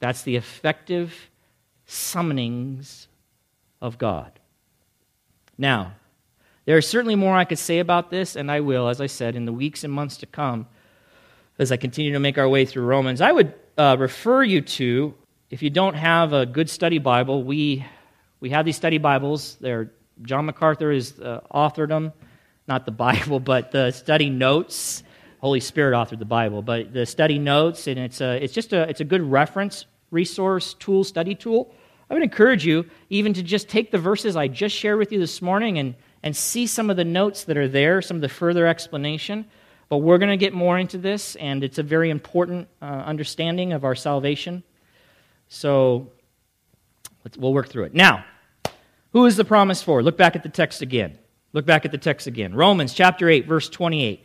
[0.00, 1.30] That's the effective
[1.86, 3.06] summonings
[3.82, 4.40] of God.
[5.58, 5.96] Now,
[6.64, 9.36] there is certainly more I could say about this, and I will, as I said,
[9.36, 10.66] in the weeks and months to come
[11.58, 13.20] as I continue to make our way through Romans.
[13.20, 15.14] I would uh, refer you to
[15.50, 17.84] if you don't have a good study Bible, we,
[18.40, 19.58] we have these study Bibles.
[19.60, 19.90] They're,
[20.22, 22.14] John MacArthur has uh, authored them,
[22.66, 25.02] not the Bible, but the study notes.
[25.42, 28.88] Holy Spirit authored the Bible, but the study notes, and it's, a, it's just a,
[28.88, 31.74] it's a good reference, resource, tool, study tool.
[32.12, 35.18] I would encourage you even to just take the verses I just shared with you
[35.18, 38.28] this morning and, and see some of the notes that are there, some of the
[38.28, 39.46] further explanation.
[39.88, 43.72] But we're going to get more into this, and it's a very important uh, understanding
[43.72, 44.62] of our salvation.
[45.48, 46.12] So
[47.38, 47.94] we'll work through it.
[47.94, 48.26] Now,
[49.14, 50.02] who is the promise for?
[50.02, 51.18] Look back at the text again.
[51.54, 52.54] Look back at the text again.
[52.54, 54.22] Romans chapter 8, verse 28.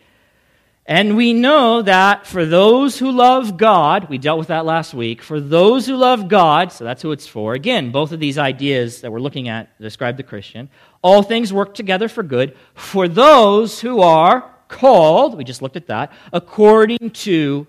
[0.88, 5.22] And we know that for those who love God, we dealt with that last week,
[5.22, 7.54] for those who love God, so that's who it's for.
[7.54, 10.70] Again, both of these ideas that we're looking at describe the Christian.
[11.02, 15.88] All things work together for good for those who are called, we just looked at
[15.88, 17.68] that, according to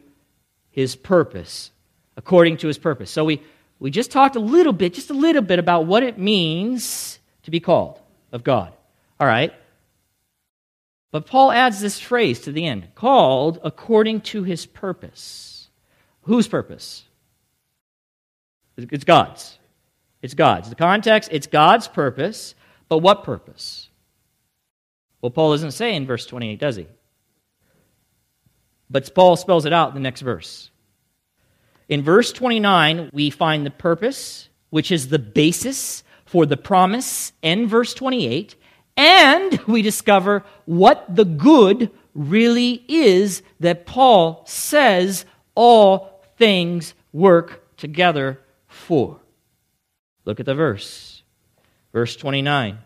[0.70, 1.72] his purpose
[2.18, 3.10] according to his purpose.
[3.10, 3.40] So we,
[3.78, 7.50] we just talked a little bit, just a little bit about what it means to
[7.50, 7.98] be called
[8.32, 8.74] of God.
[9.20, 9.54] All right?
[11.10, 15.68] But Paul adds this phrase to the end called according to his purpose.
[16.22, 17.04] Whose purpose?
[18.76, 19.58] It's God's.
[20.20, 20.68] It's God's.
[20.68, 22.54] The context, it's God's purpose,
[22.88, 23.88] but what purpose?
[25.20, 26.86] Well, Paul doesn't say in verse 28, does he?
[28.90, 30.70] But Paul spells it out in the next verse.
[31.88, 37.66] In verse 29, we find the purpose, which is the basis for the promise in
[37.66, 38.54] verse 28,
[38.98, 48.40] and we discover what the good really is that Paul says all things work together
[48.66, 49.20] for.
[50.24, 51.22] Look at the verse.
[51.92, 52.78] Verse 29.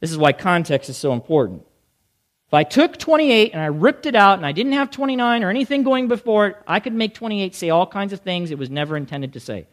[0.00, 1.64] This is why context is so important.
[2.48, 5.50] If I took 28 and I ripped it out and I didn't have 29 or
[5.50, 8.68] anything going before it, I could make 28 say all kinds of things it was
[8.68, 9.68] never intended to say.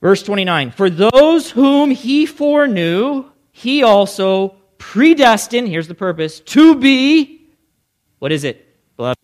[0.00, 3.29] Verse 29 For those whom he foreknew,
[3.60, 7.46] he also predestined, here's the purpose, to be,
[8.18, 9.18] what is it, beloved?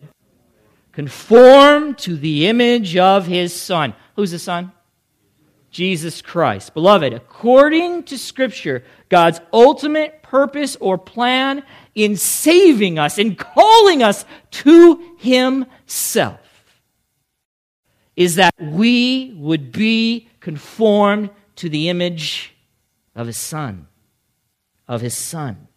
[0.91, 3.95] Conformed to the image of his Son.
[4.15, 4.71] Who's the Son?
[5.71, 6.75] Jesus Christ.
[6.75, 11.63] Beloved, according to Scripture, God's ultimate purpose or plan
[11.95, 16.39] in saving us, in calling us to Himself,
[18.15, 22.53] is that we would be conformed to the image
[23.15, 23.87] of His Son,
[24.87, 25.67] of His Son.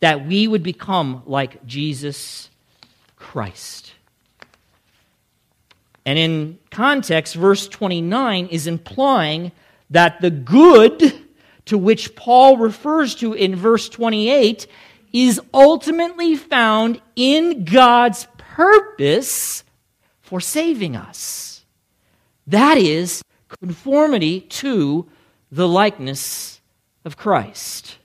[0.00, 2.48] That we would become like Jesus
[3.16, 3.92] Christ.
[6.06, 9.52] And in context, verse 29 is implying
[9.90, 11.14] that the good
[11.66, 14.66] to which Paul refers to in verse 28
[15.12, 19.64] is ultimately found in God's purpose
[20.20, 21.64] for saving us.
[22.46, 23.22] That is
[23.60, 25.08] conformity to
[25.52, 26.59] the likeness
[27.04, 27.98] of Christ.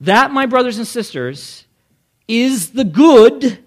[0.00, 1.64] That, my brothers and sisters,
[2.28, 3.58] is the good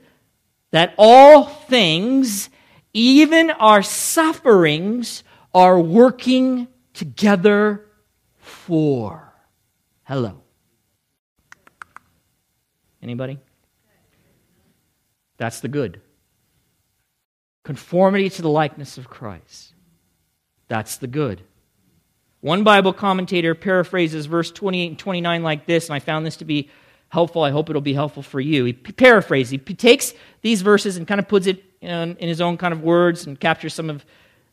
[0.71, 2.49] that all things,
[2.93, 7.85] even our sufferings, are working together
[8.37, 9.33] for.
[10.03, 10.41] Hello.
[13.01, 13.39] Anybody?
[15.37, 16.01] That's the good.
[17.63, 19.73] Conformity to the likeness of Christ.
[20.67, 21.41] That's the good.
[22.41, 26.45] One Bible commentator paraphrases verse 28 and 29 like this, and I found this to
[26.45, 26.69] be
[27.09, 27.43] helpful.
[27.43, 28.65] I hope it'll be helpful for you.
[28.65, 32.73] He paraphrases, he takes these verses and kind of puts it in, his own kind
[32.73, 34.05] of words and captures some of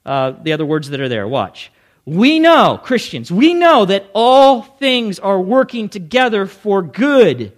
[0.05, 1.29] uh, the other words that are there.
[1.29, 1.71] Watch.
[2.05, 7.53] We know, Christians, we know that all things are working together for good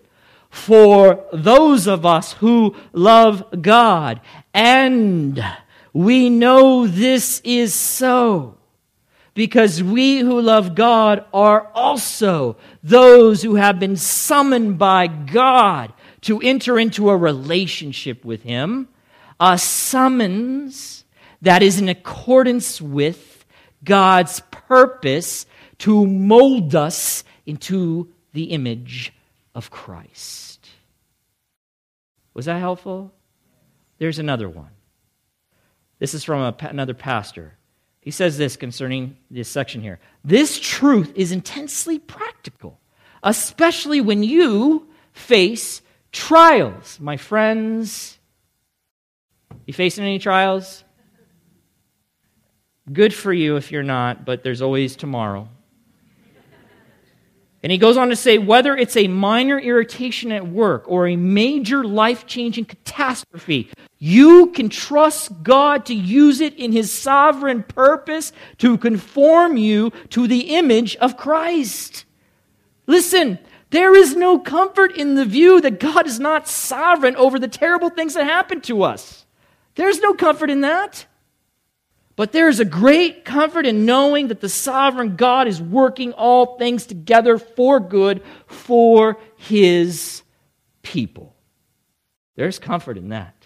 [0.50, 4.20] for those of us who love God.
[4.54, 5.44] And
[5.92, 8.57] we know this is so
[9.38, 16.40] because we who love God are also those who have been summoned by God to
[16.40, 18.88] enter into a relationship with Him,
[19.38, 21.04] a summons
[21.40, 23.46] that is in accordance with
[23.84, 25.46] God's purpose
[25.78, 29.12] to mold us into the image
[29.54, 30.66] of Christ.
[32.34, 33.12] Was that helpful?
[33.98, 34.70] There's another one.
[36.00, 37.57] This is from a, another pastor.
[38.00, 39.98] He says this concerning this section here.
[40.24, 42.78] This truth is intensely practical,
[43.22, 45.82] especially when you face
[46.12, 46.98] trials.
[47.00, 48.18] My friends,
[49.66, 50.84] you facing any trials?
[52.90, 55.48] Good for you if you're not, but there's always tomorrow.
[57.62, 61.16] And he goes on to say whether it's a minor irritation at work or a
[61.16, 68.32] major life changing catastrophe, you can trust God to use it in his sovereign purpose
[68.58, 72.04] to conform you to the image of Christ.
[72.86, 73.38] Listen,
[73.70, 77.90] there is no comfort in the view that God is not sovereign over the terrible
[77.90, 79.26] things that happen to us.
[79.74, 81.06] There's no comfort in that.
[82.16, 86.58] But there is a great comfort in knowing that the sovereign God is working all
[86.58, 90.22] things together for good for his
[90.82, 91.36] people.
[92.34, 93.37] There's comfort in that.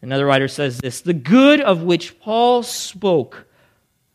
[0.00, 3.46] Another writer says this the good of which Paul spoke,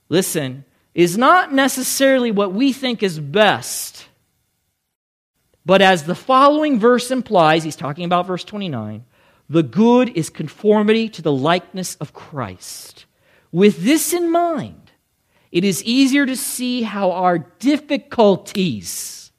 [0.10, 4.08] listen, is not necessarily what we think is best.
[5.66, 9.06] But as the following verse implies, he's talking about verse 29
[9.50, 13.06] the good is conformity to the likeness of Christ.
[13.52, 14.92] With this in mind,
[15.52, 19.32] it is easier to see how our difficulties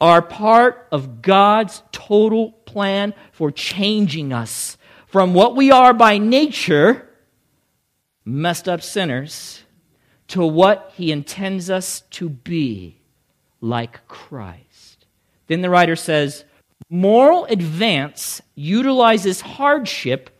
[0.00, 4.76] are part of God's total plan for changing us
[5.10, 7.08] from what we are by nature,
[8.24, 9.62] messed up sinners,
[10.28, 12.96] to what He intends us to be,
[13.60, 15.06] like Christ.
[15.48, 16.44] Then the writer says,
[16.88, 20.30] Moral advance utilizes hardship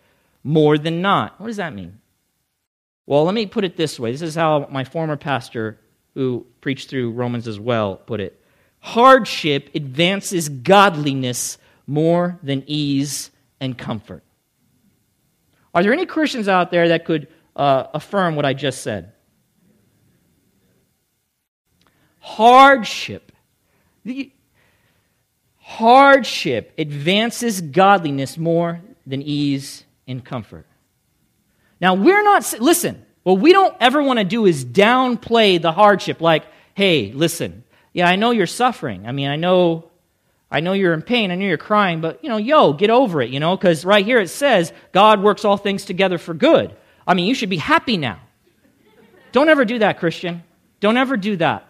[0.45, 1.41] more than not.
[1.41, 1.99] What does that mean?
[3.07, 4.13] Well, let me put it this way.
[4.13, 5.81] This is how my former pastor,
[6.15, 8.41] who preached through Romans as well, put it.
[8.79, 14.23] Hardship advances godliness more than ease and comfort.
[15.75, 19.13] Are there any Christians out there that could uh, affirm what I just said?
[22.19, 23.33] Hardship.
[24.05, 24.33] The,
[25.59, 30.67] Hardship advances godliness more than ease and comfort.
[31.81, 36.21] Now, we're not, listen, what we don't ever want to do is downplay the hardship
[36.21, 39.07] like, hey, listen, yeah, I know you're suffering.
[39.07, 39.90] I mean, I know.
[40.51, 41.31] I know you're in pain.
[41.31, 44.05] I know you're crying, but you know, yo, get over it, you know, because right
[44.05, 46.77] here it says God works all things together for good.
[47.07, 48.21] I mean, you should be happy now.
[49.33, 50.43] Don't ever do that, Christian.
[50.81, 51.67] Don't ever do that.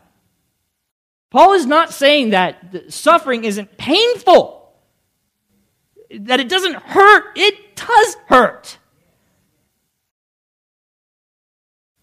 [1.31, 4.73] Paul is not saying that suffering isn't painful,
[6.11, 7.25] that it doesn't hurt.
[7.37, 8.79] It does hurt.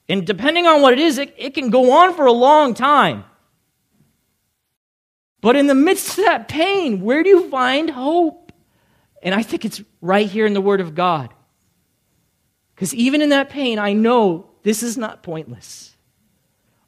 [0.07, 3.25] And depending on what it is, it, it can go on for a long time.
[5.41, 8.51] But in the midst of that pain, where do you find hope?
[9.21, 11.33] And I think it's right here in the Word of God.
[12.75, 15.95] Because even in that pain, I know this is not pointless.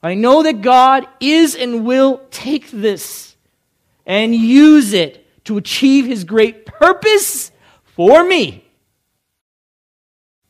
[0.01, 3.35] I know that God is and will take this
[4.05, 7.51] and use it to achieve his great purpose
[7.83, 8.63] for me.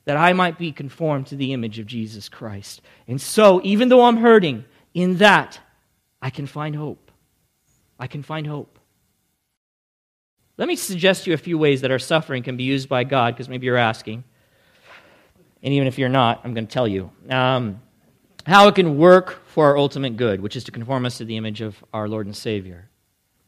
[0.05, 2.81] That I might be conformed to the image of Jesus Christ.
[3.07, 5.59] And so, even though I'm hurting, in that,
[6.21, 7.08] I can find hope.
[7.99, 8.79] I can find hope.
[10.57, 13.03] Let me suggest to you a few ways that our suffering can be used by
[13.03, 14.23] God, because maybe you're asking.
[15.61, 17.11] And even if you're not, I'm going to tell you.
[17.29, 17.81] Um,
[18.45, 21.37] how it can work for our ultimate good, which is to conform us to the
[21.37, 22.89] image of our Lord and Savior.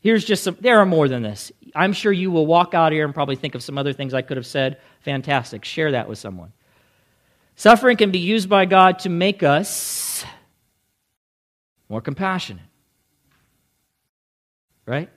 [0.01, 1.51] Here's just some, there are more than this.
[1.75, 4.21] I'm sure you will walk out here and probably think of some other things I
[4.21, 4.79] could have said.
[5.01, 5.63] Fantastic.
[5.63, 6.53] Share that with someone.
[7.55, 10.25] Suffering can be used by God to make us
[11.87, 12.63] more compassionate.
[14.91, 15.09] Right?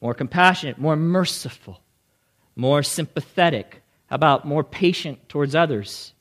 [0.00, 1.80] More compassionate, more merciful,
[2.56, 3.82] more sympathetic.
[4.06, 6.14] How about more patient towards others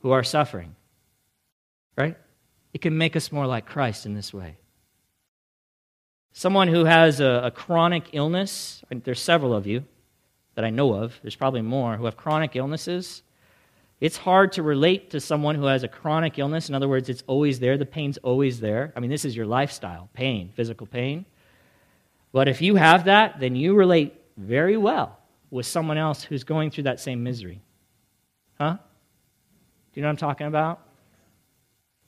[0.00, 0.74] who are suffering?
[2.00, 2.16] right?
[2.72, 4.56] It can make us more like Christ in this way.
[6.32, 9.84] Someone who has a, a chronic illness, there's several of you
[10.54, 13.22] that I know of, there's probably more who have chronic illnesses.
[14.00, 16.68] It's hard to relate to someone who has a chronic illness.
[16.68, 18.92] In other words, it's always there, the pain's always there.
[18.96, 21.26] I mean, this is your lifestyle pain, physical pain.
[22.32, 25.18] But if you have that, then you relate very well
[25.50, 27.60] with someone else who's going through that same misery.
[28.58, 28.76] Huh?
[29.92, 30.80] Do you know what I'm talking about?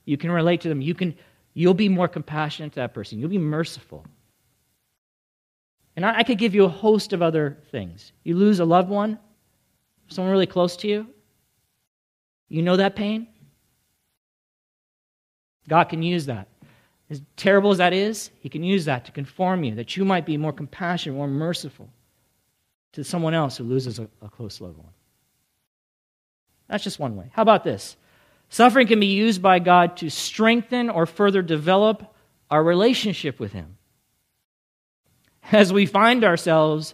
[0.05, 0.81] You can relate to them.
[0.81, 1.15] You can,
[1.53, 3.19] you'll be more compassionate to that person.
[3.19, 4.05] You'll be merciful.
[5.95, 8.13] And I, I could give you a host of other things.
[8.23, 9.19] You lose a loved one,
[10.07, 11.07] someone really close to you.
[12.49, 13.27] You know that pain?
[15.67, 16.47] God can use that.
[17.09, 20.25] As terrible as that is, He can use that to conform you, that you might
[20.25, 21.89] be more compassionate, more merciful
[22.93, 24.93] to someone else who loses a, a close loved one.
[26.67, 27.29] That's just one way.
[27.33, 27.97] How about this?
[28.49, 32.13] Suffering can be used by God to strengthen or further develop
[32.49, 33.77] our relationship with Him.
[35.51, 36.93] As we find ourselves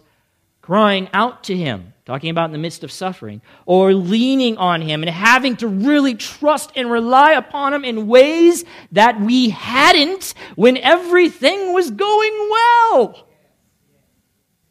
[0.62, 5.02] crying out to Him, talking about in the midst of suffering, or leaning on Him
[5.02, 10.76] and having to really trust and rely upon Him in ways that we hadn't when
[10.76, 13.26] everything was going well.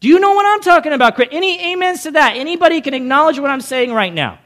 [0.01, 1.19] Do you know what I'm talking about?
[1.31, 2.35] Any amens to that?
[2.35, 4.39] Anybody can acknowledge what I'm saying right now?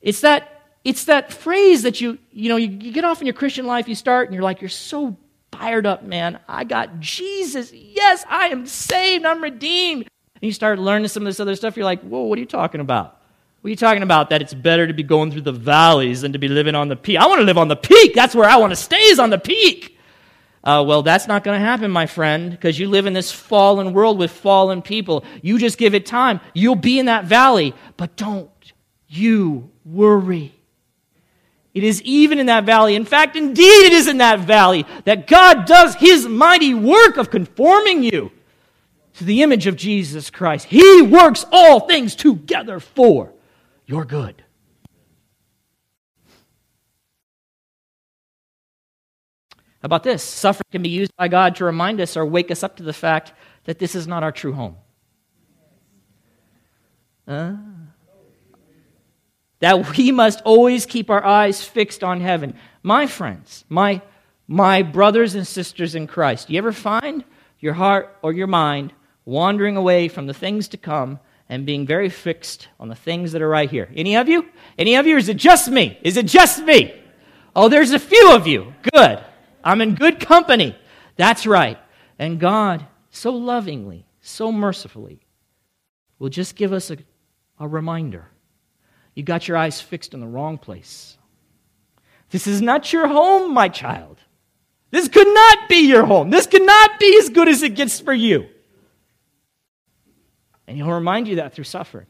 [0.00, 0.52] It's that
[0.84, 3.88] it's that phrase that you you know you, you get off in your Christian life,
[3.88, 5.16] you start and you're like you're so
[5.52, 6.38] fired up, man.
[6.48, 7.72] I got Jesus.
[7.72, 9.24] Yes, I am saved.
[9.24, 10.08] I'm redeemed.
[10.36, 11.76] And you start learning some of this other stuff.
[11.76, 13.20] You're like, whoa, what are you talking about?
[13.60, 14.30] What are you talking about?
[14.30, 16.96] That it's better to be going through the valleys than to be living on the
[16.96, 17.16] peak.
[17.16, 18.14] I want to live on the peak.
[18.14, 19.98] That's where I want to stay, is on the peak.
[20.62, 23.92] Uh, well, that's not going to happen, my friend, because you live in this fallen
[23.92, 25.24] world with fallen people.
[25.40, 26.40] You just give it time.
[26.54, 28.50] You'll be in that valley, but don't
[29.08, 30.52] you worry.
[31.72, 32.94] It is even in that valley.
[32.94, 37.30] In fact, indeed, it is in that valley that God does his mighty work of
[37.30, 38.32] conforming you
[39.16, 40.66] to the image of Jesus Christ.
[40.66, 43.32] He works all things together for
[43.86, 44.42] your good.
[49.80, 50.22] How about this?
[50.22, 52.92] Suffering can be used by God to remind us or wake us up to the
[52.92, 53.32] fact
[53.64, 54.76] that this is not our true home.
[57.26, 57.54] Uh,
[59.60, 62.54] that we must always keep our eyes fixed on heaven.
[62.82, 64.02] My friends, my,
[64.46, 67.24] my brothers and sisters in Christ, you ever find
[67.58, 68.92] your heart or your mind
[69.26, 73.42] wandering away from the things to come and being very fixed on the things that
[73.42, 73.90] are right here?
[73.94, 74.48] Any of you?
[74.78, 75.18] Any of you?
[75.18, 75.98] is it just me?
[76.00, 76.94] Is it just me?
[77.54, 78.72] Oh, there's a few of you.
[78.94, 79.22] Good.
[79.62, 80.76] I'm in good company.
[81.16, 81.78] That's right.
[82.18, 85.20] And God, so lovingly, so mercifully,
[86.18, 86.96] will just give us a,
[87.58, 88.30] a reminder
[89.14, 91.16] you got your eyes fixed in the wrong place.
[92.30, 94.18] This is not your home, my child.
[94.90, 96.30] This could not be your home.
[96.30, 98.46] This could not be as good as it gets for you.
[100.66, 102.06] And he'll remind you that through suffering.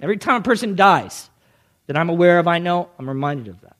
[0.00, 1.28] Every time a person dies
[1.86, 3.76] that I'm aware of, I know, I'm reminded of that.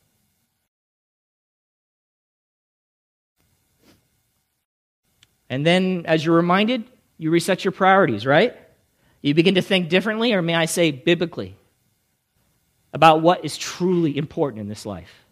[5.49, 6.85] And then, as you're reminded,
[7.17, 8.57] you reset your priorities, right?
[9.23, 11.57] You begin to think differently, or may I say biblically,
[12.93, 15.25] about what is truly important in this life.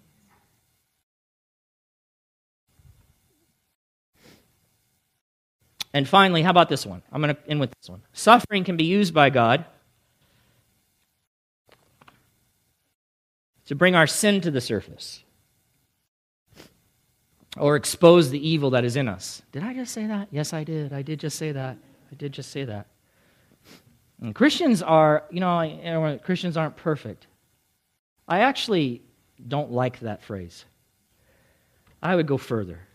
[5.97, 7.01] And finally, how about this one?
[7.11, 8.03] I'm going to end with this one.
[8.12, 9.64] Suffering can be used by God
[13.64, 15.24] to bring our sin to the surface
[17.57, 19.40] or expose the evil that is in us.
[19.53, 20.28] Did I just say that?
[20.30, 20.92] Yes, I did.
[20.92, 21.78] I did just say that.
[22.12, 22.88] I did just say that.
[24.20, 27.26] And Christians are, you know, you know, Christians aren't perfect.
[28.28, 29.01] I actually
[29.49, 30.66] don't like that phrase.
[32.03, 32.86] I would go further.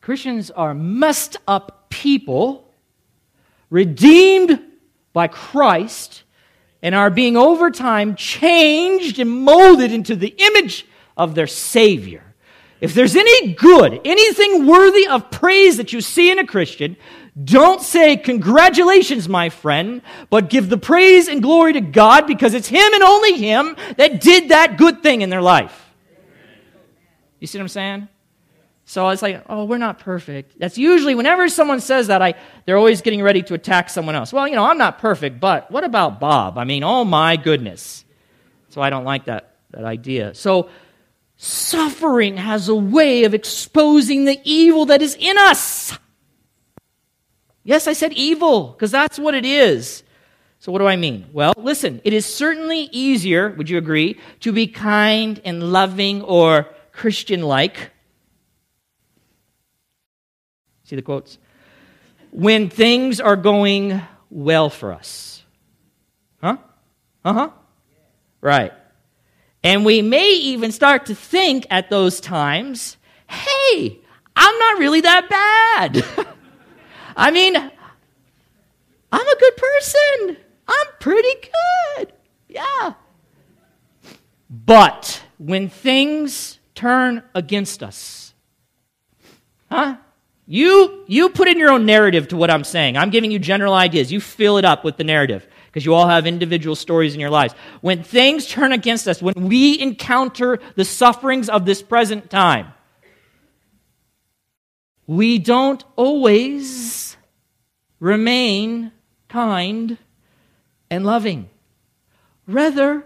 [0.00, 2.72] Christians are messed up people,
[3.68, 4.60] redeemed
[5.12, 6.22] by Christ,
[6.82, 10.86] and are being over time changed and molded into the image
[11.16, 12.24] of their Savior.
[12.80, 16.96] If there's any good, anything worthy of praise that you see in a Christian,
[17.42, 22.68] don't say, Congratulations, my friend, but give the praise and glory to God because it's
[22.68, 25.90] Him and only Him that did that good thing in their life.
[27.38, 28.08] You see what I'm saying?
[28.90, 30.58] So it's like, oh, we're not perfect.
[30.58, 32.34] That's usually whenever someone says that, I,
[32.66, 34.32] they're always getting ready to attack someone else.
[34.32, 36.58] Well, you know, I'm not perfect, but what about Bob?
[36.58, 38.04] I mean, oh my goodness.
[38.70, 40.34] So I don't like that, that idea.
[40.34, 40.70] So
[41.36, 45.96] suffering has a way of exposing the evil that is in us.
[47.62, 50.02] Yes, I said evil, because that's what it is.
[50.58, 51.28] So, what do I mean?
[51.32, 56.66] Well, listen, it is certainly easier, would you agree, to be kind and loving or
[56.90, 57.92] Christian like.
[60.90, 61.38] See the quotes?
[62.32, 65.44] When things are going well for us.
[66.42, 66.56] Huh?
[67.24, 67.50] Uh huh.
[68.40, 68.72] Right.
[69.62, 72.96] And we may even start to think at those times,
[73.28, 74.00] hey,
[74.34, 76.04] I'm not really that bad.
[77.16, 80.36] I mean, I'm a good person.
[80.66, 81.50] I'm pretty
[81.98, 82.12] good.
[82.48, 82.94] Yeah.
[84.50, 88.34] But when things turn against us,
[89.70, 89.98] huh?
[90.52, 92.96] You, you put in your own narrative to what I'm saying.
[92.96, 94.10] I'm giving you general ideas.
[94.10, 97.30] You fill it up with the narrative because you all have individual stories in your
[97.30, 97.54] lives.
[97.82, 102.72] When things turn against us, when we encounter the sufferings of this present time,
[105.06, 107.16] we don't always
[108.00, 108.90] remain
[109.28, 109.98] kind
[110.90, 111.48] and loving.
[112.48, 113.04] Rather,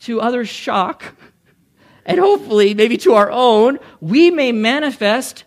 [0.00, 1.16] to others' shock,
[2.04, 5.44] and hopefully maybe to our own, we may manifest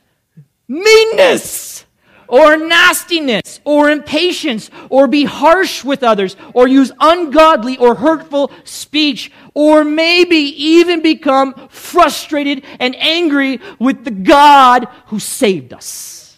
[0.71, 1.85] meanness
[2.27, 9.31] or nastiness or impatience or be harsh with others or use ungodly or hurtful speech
[9.53, 16.37] or maybe even become frustrated and angry with the God who saved us.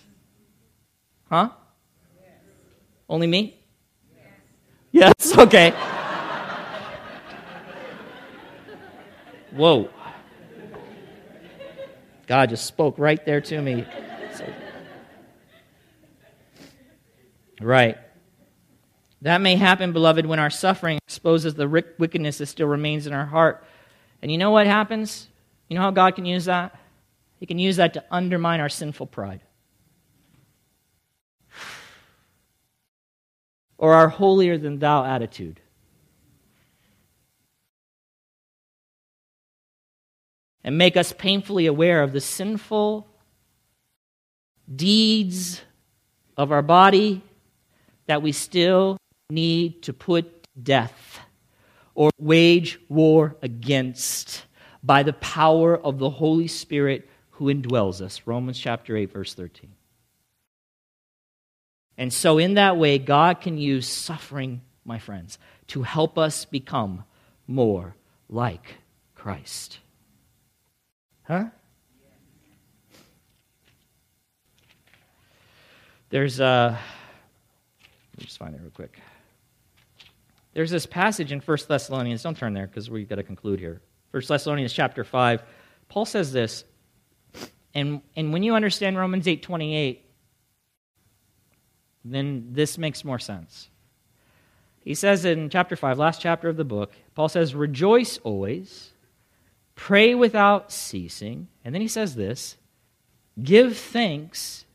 [1.29, 1.49] Huh?
[3.07, 3.59] Only me?
[4.91, 5.71] Yes, okay.
[9.51, 9.89] Whoa.
[12.25, 13.85] God just spoke right there to me.
[17.61, 17.97] Right.
[19.21, 23.25] That may happen, beloved, when our suffering exposes the wickedness that still remains in our
[23.25, 23.63] heart.
[24.21, 25.27] And you know what happens?
[25.69, 26.77] You know how God can use that?
[27.39, 29.41] He can use that to undermine our sinful pride.
[33.77, 35.61] Or our holier than thou attitude.
[40.65, 43.07] And make us painfully aware of the sinful
[44.73, 45.61] deeds
[46.37, 47.21] of our body
[48.05, 48.97] that we still
[49.29, 51.19] need to put death
[51.95, 54.45] or wage war against
[54.83, 58.21] by the power of the Holy Spirit who indwells us.
[58.25, 59.71] Romans chapter 8, verse 13.
[61.97, 65.37] And so, in that way, God can use suffering, my friends,
[65.67, 67.03] to help us become
[67.47, 67.95] more
[68.29, 68.75] like
[69.15, 69.79] Christ.
[71.23, 71.45] Huh?
[76.09, 76.77] There's a.
[76.77, 77.02] Let
[78.23, 78.99] me just find it real quick.
[80.53, 82.23] There's this passage in 1 Thessalonians.
[82.23, 83.81] Don't turn there because we've got to conclude here.
[84.11, 85.43] 1 Thessalonians chapter 5.
[85.89, 86.63] Paul says this.
[87.73, 89.97] And, and when you understand Romans 8.28,
[92.05, 93.69] then this makes more sense.
[94.81, 98.91] He says in chapter 5, last chapter of the book, Paul says, Rejoice always,
[99.75, 101.47] pray without ceasing.
[101.65, 102.57] And then he says this
[103.41, 104.65] Give thanks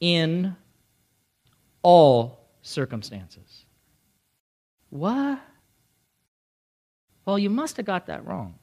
[0.00, 0.56] in
[1.82, 3.64] all circumstances.
[4.90, 5.40] What?
[7.24, 8.54] Well, you must have got that wrong.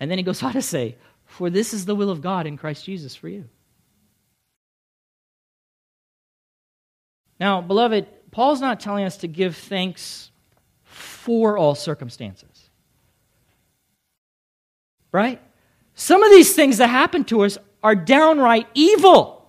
[0.00, 2.56] And then he goes on to say, For this is the will of God in
[2.56, 3.48] Christ Jesus for you.
[7.38, 10.30] Now, beloved, Paul's not telling us to give thanks
[10.84, 12.70] for all circumstances.
[15.10, 15.40] Right?
[15.94, 19.41] Some of these things that happen to us are downright evil.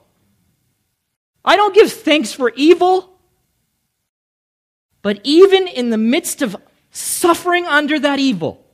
[1.45, 3.09] I don't give thanks for evil.
[5.01, 6.55] But even in the midst of
[6.91, 8.65] suffering under that evil,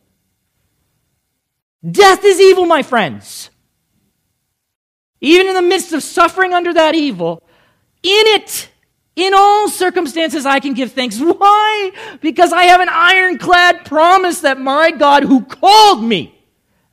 [1.89, 3.49] death is evil, my friends.
[5.21, 7.43] Even in the midst of suffering under that evil,
[8.03, 8.69] in it,
[9.15, 11.19] in all circumstances, I can give thanks.
[11.19, 11.91] Why?
[12.21, 16.38] Because I have an ironclad promise that my God who called me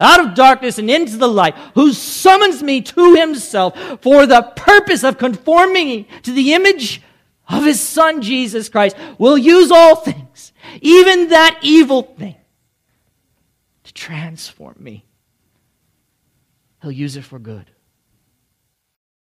[0.00, 5.04] out of darkness and into the light, who summons me to himself for the purpose
[5.04, 7.02] of conforming to the image
[7.48, 12.36] of his son Jesus Christ, will use all things, even that evil thing,
[13.84, 15.04] to transform me.
[16.82, 17.70] He'll use it for good.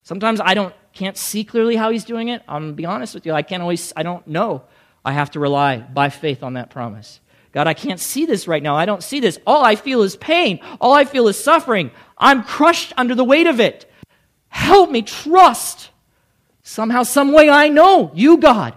[0.03, 2.43] Sometimes I don't can't see clearly how he's doing it.
[2.47, 3.33] I'm gonna be honest with you.
[3.33, 4.65] I can't always I don't know.
[5.05, 7.21] I have to rely by faith on that promise.
[7.53, 8.77] God, I can't see this right now.
[8.77, 9.39] I don't see this.
[9.47, 10.61] All I feel is pain.
[10.81, 11.91] All I feel is suffering.
[12.17, 13.91] I'm crushed under the weight of it.
[14.49, 15.91] Help me trust.
[16.63, 18.77] Somehow, some way, I know you, God,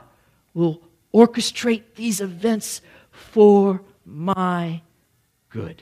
[0.54, 0.82] will
[1.14, 4.82] orchestrate these events for my
[5.50, 5.82] good.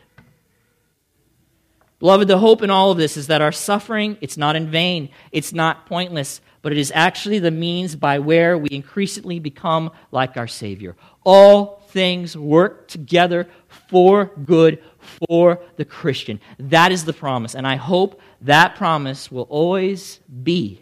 [2.00, 5.10] Beloved, the hope in all of this is that our suffering, it's not in vain,
[5.32, 10.36] it's not pointless, but it is actually the means by where we increasingly become like
[10.36, 10.96] our Savior.
[11.24, 13.48] All things work together
[13.90, 14.84] for good
[15.30, 16.40] for the Christian.
[16.58, 17.56] That is the promise.
[17.56, 20.82] And I hope that promise will always be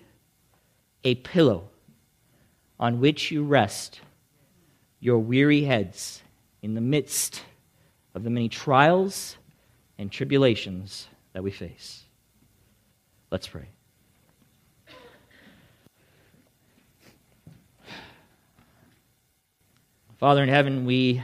[1.03, 1.67] a pillow
[2.79, 3.99] on which you rest
[4.99, 6.21] your weary heads
[6.61, 7.43] in the midst
[8.15, 9.37] of the many trials
[9.97, 12.03] and tribulations that we face.
[13.31, 13.67] Let's pray.
[20.21, 21.23] Father in heaven, we,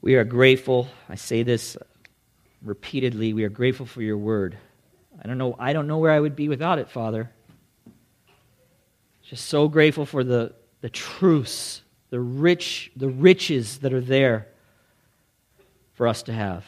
[0.00, 0.88] we are grateful.
[1.08, 1.76] I say this
[2.62, 3.32] repeatedly.
[3.32, 4.58] We are grateful for your word.
[5.22, 7.30] I don't know, I don't know where I would be without it, Father.
[9.22, 14.48] Just so grateful for the, the truths, the rich, the riches that are there
[15.94, 16.64] for us to have.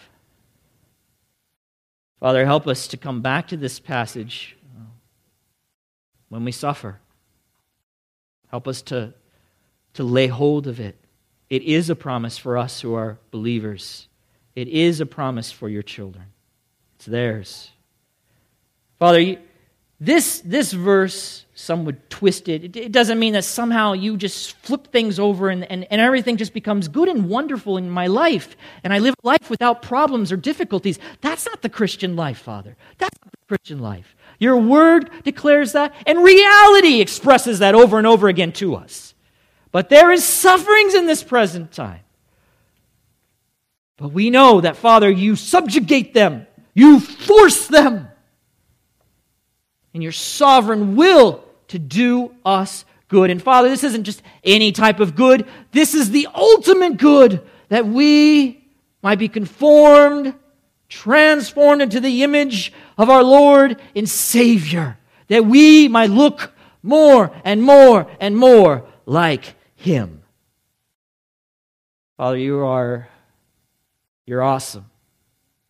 [2.20, 4.56] Father, help us to come back to this passage
[6.28, 7.00] when we suffer.
[8.52, 9.14] Help us to,
[9.94, 10.96] to lay hold of it.
[11.50, 14.08] It is a promise for us who are believers.
[14.54, 16.26] It is a promise for your children.
[16.96, 17.70] It's theirs.
[18.98, 19.38] Father, you,
[20.00, 22.76] this, this verse, some would twist it.
[22.76, 26.52] It doesn't mean that somehow you just flip things over and, and, and everything just
[26.52, 31.00] becomes good and wonderful in my life and I live life without problems or difficulties.
[31.20, 32.76] That's not the Christian life, Father.
[32.98, 34.14] That's not the Christian life.
[34.38, 39.14] Your word declares that, and reality expresses that over and over again to us.
[39.70, 42.00] But there is sufferings in this present time.
[43.96, 48.08] But we know that, Father, you subjugate them, you force them
[49.92, 53.30] in your sovereign will to do us good.
[53.30, 57.86] And Father, this isn't just any type of good, this is the ultimate good that
[57.86, 58.64] we
[59.02, 60.34] might be conformed,
[60.88, 64.98] transformed into the image of our Lord and Savior,
[65.28, 66.52] that we might look
[66.82, 70.22] more and more and more like Him.
[72.16, 73.08] Father, you are
[74.28, 74.84] you're awesome.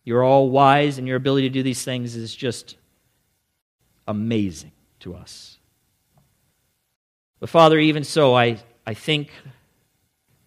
[0.03, 2.75] You're all wise, and your ability to do these things is just
[4.05, 5.57] amazing to us.
[7.39, 9.31] But Father, even so, I, I think,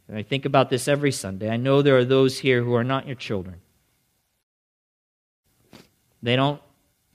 [0.08, 1.48] and I think about this every Sunday.
[1.48, 3.62] I know there are those here who are not your children.
[6.22, 6.60] They don't,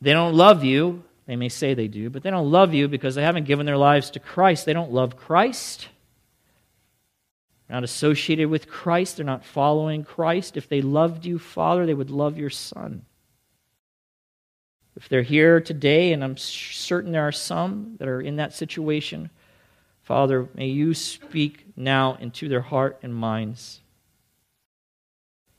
[0.01, 1.03] they don't love you.
[1.27, 3.77] They may say they do, but they don't love you because they haven't given their
[3.77, 4.65] lives to Christ.
[4.65, 5.89] They don't love Christ.
[7.67, 9.17] They're not associated with Christ.
[9.17, 10.57] They're not following Christ.
[10.57, 13.05] If they loved you, Father, they would love your Son.
[14.95, 19.29] If they're here today, and I'm certain there are some that are in that situation,
[20.01, 23.81] Father, may you speak now into their heart and minds.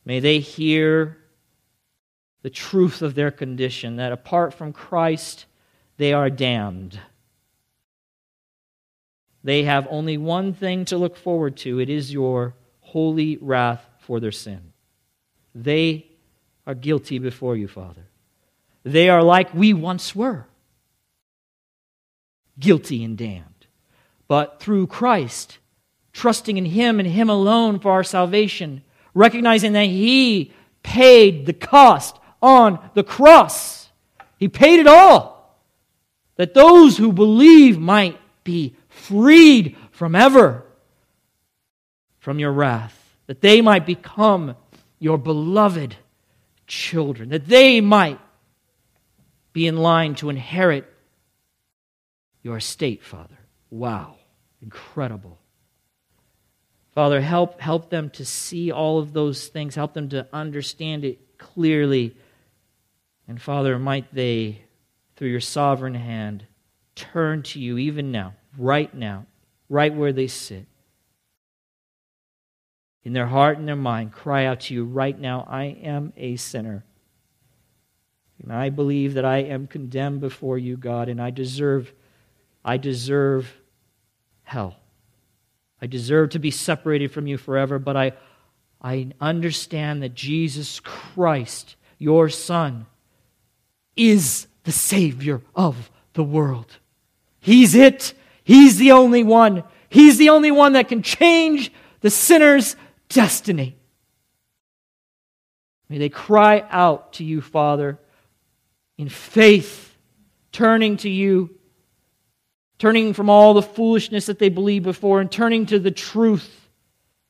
[0.05, 1.19] May they hear
[2.43, 5.45] the truth of their condition, that apart from Christ,
[5.99, 6.99] they are damned.
[9.45, 14.20] They have only one thing to look forward to it is your holy wrath for
[14.20, 14.72] their sin.
[15.55, 16.07] They
[16.66, 18.07] are guilty before you, Father.
[18.84, 20.47] They are like we once were
[22.59, 23.66] guilty and damned.
[24.26, 25.59] But through Christ,
[26.12, 28.82] trusting in Him and Him alone for our salvation,
[29.14, 33.89] recognizing that He paid the cost on the cross,
[34.39, 35.59] He paid it all,
[36.36, 40.64] that those who believe might be freed from ever
[42.18, 44.57] from your wrath, that they might become
[44.99, 45.96] your beloved
[46.66, 48.20] children, that they might
[49.53, 50.84] be in line to inherit
[52.42, 53.38] your estate, Father.
[53.70, 54.16] Wow,
[54.62, 55.38] incredible.
[56.94, 61.38] Father, help, help them to see all of those things, help them to understand it
[61.38, 62.16] clearly.
[63.28, 64.62] And Father, might they,
[65.16, 66.44] through your sovereign hand,
[66.94, 69.27] turn to you even now, right now,
[69.69, 70.67] right where they sit.
[73.05, 76.37] In their heart and their mind, cry out to you right now I am a
[76.37, 76.85] sinner.
[78.43, 81.93] And I believe that I am condemned before you, God, and I deserve,
[82.65, 83.53] I deserve
[84.43, 84.77] hell.
[85.81, 88.13] I deserve to be separated from you forever, but I,
[88.83, 92.87] I understand that Jesus Christ, your Son,
[93.97, 96.79] is the Savior of the world.
[97.41, 98.15] He's it.
[98.49, 99.62] He's the only one.
[99.90, 101.70] He's the only one that can change
[102.01, 102.74] the sinner's
[103.09, 103.76] destiny.
[105.88, 107.99] May they cry out to you, Father
[108.99, 109.96] in faith,
[110.51, 111.57] turning to you,
[112.78, 116.68] turning from all the foolishness that they believed before, and turning to the truth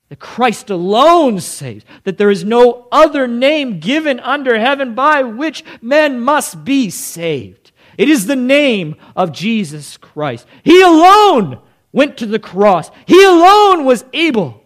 [0.09, 5.63] that Christ alone saves, that there is no other name given under heaven by which
[5.83, 7.68] men must be saved.
[7.99, 10.47] It is the name of Jesus Christ.
[10.63, 11.61] He alone
[11.93, 12.91] went to the cross.
[13.07, 14.63] He alone was able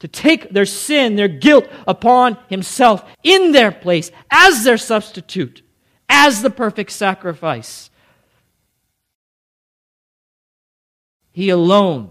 [0.00, 5.62] to take their sin, their guilt upon himself in their place as their substitute
[6.08, 7.88] as the perfect sacrifice.
[11.30, 12.10] He alone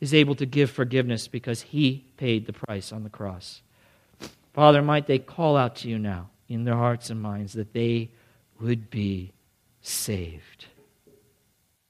[0.00, 3.62] is able to give forgiveness because he paid the price on the cross.
[4.52, 8.10] Father, might they call out to you now in their hearts and minds that they
[8.60, 9.32] would be
[9.80, 10.66] saved.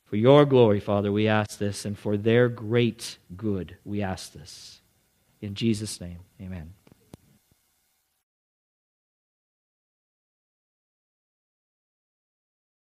[0.04, 4.80] For your glory, Father, we ask this, and for their great good, we ask this.
[5.40, 6.72] In Jesus' name, amen.